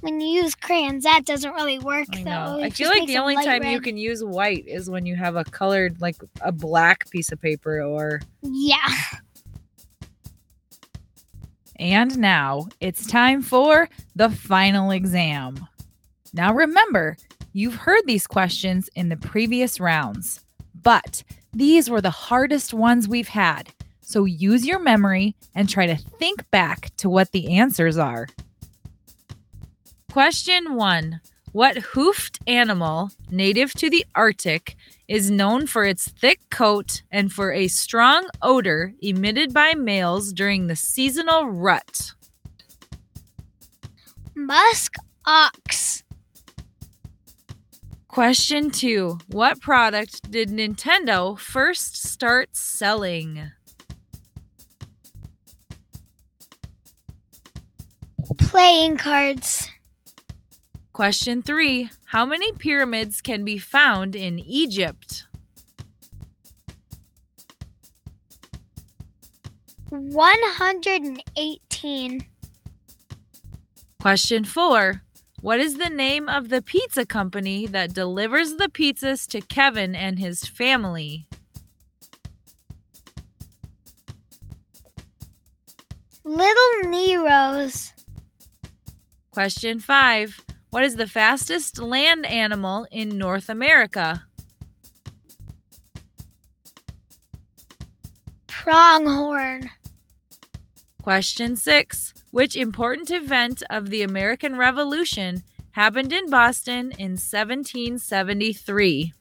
When 0.00 0.20
you 0.20 0.42
use 0.42 0.54
crayons, 0.54 1.04
that 1.04 1.24
doesn't 1.24 1.54
really 1.54 1.78
work 1.78 2.08
I 2.12 2.22
though. 2.22 2.58
It 2.58 2.64
I 2.64 2.70
feel 2.70 2.90
like 2.90 3.06
the 3.06 3.16
only 3.16 3.36
time 3.36 3.64
you 3.64 3.80
can 3.80 3.96
use 3.96 4.22
white 4.22 4.66
is 4.66 4.90
when 4.90 5.06
you 5.06 5.16
have 5.16 5.36
a 5.36 5.44
colored, 5.44 6.02
like 6.02 6.16
a 6.42 6.52
black 6.52 7.08
piece 7.10 7.32
of 7.32 7.40
paper 7.40 7.80
or. 7.80 8.20
Yeah. 8.42 8.76
And 11.76 12.18
now 12.18 12.68
it's 12.80 13.06
time 13.06 13.42
for 13.42 13.88
the 14.14 14.30
final 14.30 14.90
exam. 14.90 15.66
Now 16.32 16.54
remember, 16.54 17.16
you've 17.52 17.74
heard 17.74 18.02
these 18.06 18.26
questions 18.26 18.88
in 18.94 19.08
the 19.08 19.16
previous 19.16 19.80
rounds, 19.80 20.40
but 20.82 21.22
these 21.52 21.88
were 21.88 22.00
the 22.00 22.10
hardest 22.10 22.74
ones 22.74 23.08
we've 23.08 23.28
had. 23.28 23.72
So 24.00 24.24
use 24.24 24.66
your 24.66 24.78
memory 24.78 25.34
and 25.54 25.68
try 25.68 25.86
to 25.86 25.96
think 25.96 26.48
back 26.50 26.94
to 26.98 27.08
what 27.08 27.32
the 27.32 27.56
answers 27.56 27.96
are. 27.96 28.28
Question 30.12 30.74
one 30.74 31.20
What 31.52 31.78
hoofed 31.78 32.38
animal 32.46 33.10
native 33.30 33.72
to 33.74 33.90
the 33.90 34.04
Arctic 34.14 34.76
is 35.08 35.30
known 35.30 35.66
for 35.66 35.84
its 35.84 36.08
thick 36.08 36.40
coat 36.50 37.02
and 37.10 37.32
for 37.32 37.52
a 37.52 37.68
strong 37.68 38.28
odor 38.42 38.94
emitted 39.02 39.52
by 39.52 39.74
males 39.74 40.32
during 40.32 40.66
the 40.66 40.76
seasonal 40.76 41.46
rut? 41.46 42.12
Musk 44.34 44.94
ox. 45.26 46.02
Question 48.08 48.70
two 48.70 49.18
What 49.28 49.60
product 49.60 50.30
did 50.30 50.48
Nintendo 50.48 51.38
first 51.38 52.06
start 52.06 52.56
selling? 52.56 53.50
Playing 58.38 58.96
cards. 58.96 59.68
Question 60.94 61.42
three 61.42 61.90
How 62.04 62.24
many 62.24 62.52
pyramids 62.52 63.20
can 63.20 63.44
be 63.44 63.58
found 63.58 64.14
in 64.14 64.38
Egypt? 64.38 65.26
118. 69.88 72.26
Question 74.00 74.44
four 74.44 75.02
What 75.40 75.58
is 75.58 75.78
the 75.78 75.90
name 75.90 76.28
of 76.28 76.48
the 76.48 76.62
pizza 76.62 77.04
company 77.04 77.66
that 77.66 77.92
delivers 77.92 78.54
the 78.54 78.68
pizzas 78.68 79.26
to 79.30 79.40
Kevin 79.40 79.96
and 79.96 80.20
his 80.20 80.46
family? 80.46 81.26
Little 86.22 86.82
Nero's. 86.84 87.92
Question 89.32 89.80
five 89.80 90.40
What 90.74 90.82
is 90.82 90.96
the 90.96 91.06
fastest 91.06 91.78
land 91.78 92.26
animal 92.26 92.84
in 92.90 93.16
North 93.16 93.48
America? 93.48 94.24
Pronghorn. 98.48 99.70
Question 101.00 101.54
six 101.54 102.12
Which 102.32 102.56
important 102.56 103.12
event 103.12 103.62
of 103.70 103.90
the 103.90 104.02
American 104.02 104.56
Revolution 104.56 105.44
happened 105.70 106.12
in 106.12 106.28
Boston 106.28 106.90
in 106.98 107.12
1773? 107.12 109.12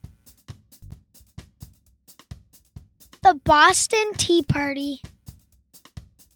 The 3.22 3.39
Boston 3.44 4.13
Tea 4.18 4.42
Party. 4.42 5.04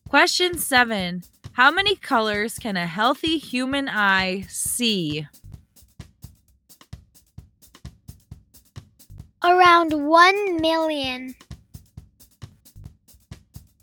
Question 0.08 0.60
seven 0.60 1.23
How 1.58 1.72
many 1.72 1.96
colors 1.96 2.60
can 2.60 2.78
a 2.78 2.86
healthy 2.86 3.39
human 3.39 3.89
eye 3.89 4.46
see? 4.48 5.26
Around 9.43 9.93
1 9.93 10.62
million. 10.62 11.34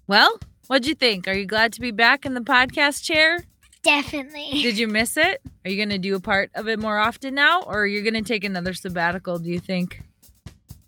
Well, 0.06 0.38
what'd 0.68 0.86
you 0.86 0.94
think? 0.94 1.26
Are 1.26 1.32
you 1.32 1.46
glad 1.46 1.72
to 1.72 1.80
be 1.80 1.90
back 1.90 2.24
in 2.24 2.34
the 2.34 2.42
podcast 2.42 3.02
chair? 3.02 3.42
Definitely. 3.82 4.62
Did 4.62 4.78
you 4.78 4.86
miss 4.86 5.16
it? 5.16 5.42
Are 5.64 5.68
you 5.68 5.76
going 5.76 5.88
to 5.88 5.98
do 5.98 6.14
a 6.14 6.20
part 6.20 6.52
of 6.54 6.68
it 6.68 6.78
more 6.78 7.00
often 7.00 7.34
now, 7.34 7.62
or 7.62 7.82
are 7.82 7.86
you 7.88 8.02
going 8.02 8.14
to 8.14 8.22
take 8.22 8.44
another 8.44 8.72
sabbatical, 8.72 9.40
do 9.40 9.50
you 9.50 9.58
think? 9.58 10.00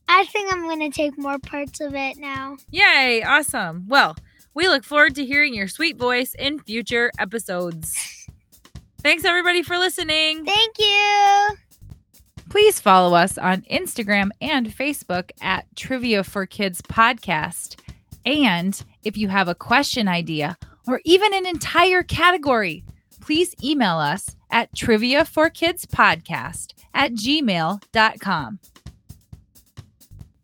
I 0.06 0.24
think 0.26 0.52
I'm 0.52 0.62
going 0.62 0.88
to 0.88 0.96
take 0.96 1.18
more 1.18 1.40
parts 1.40 1.80
of 1.80 1.96
it 1.96 2.16
now. 2.16 2.58
Yay, 2.70 3.24
awesome. 3.24 3.86
Well, 3.88 4.14
we 4.56 4.68
look 4.68 4.82
forward 4.82 5.14
to 5.14 5.24
hearing 5.24 5.54
your 5.54 5.68
sweet 5.68 5.98
voice 5.98 6.34
in 6.38 6.58
future 6.60 7.12
episodes. 7.18 8.26
Thanks, 9.02 9.24
everybody, 9.24 9.62
for 9.62 9.78
listening. 9.78 10.46
Thank 10.46 10.78
you. 10.78 11.48
Please 12.48 12.80
follow 12.80 13.14
us 13.14 13.36
on 13.36 13.60
Instagram 13.70 14.30
and 14.40 14.66
Facebook 14.66 15.30
at 15.42 15.66
Trivia 15.76 16.24
for 16.24 16.46
Kids 16.46 16.80
Podcast. 16.80 17.78
And 18.24 18.82
if 19.04 19.18
you 19.18 19.28
have 19.28 19.46
a 19.46 19.54
question 19.54 20.08
idea 20.08 20.56
or 20.88 21.02
even 21.04 21.34
an 21.34 21.46
entire 21.46 22.02
category, 22.02 22.82
please 23.20 23.54
email 23.62 23.98
us 23.98 24.36
at 24.50 24.74
trivia 24.74 25.26
for 25.26 25.50
kids 25.50 25.84
podcast 25.84 26.72
at 26.94 27.12
gmail.com. 27.12 28.58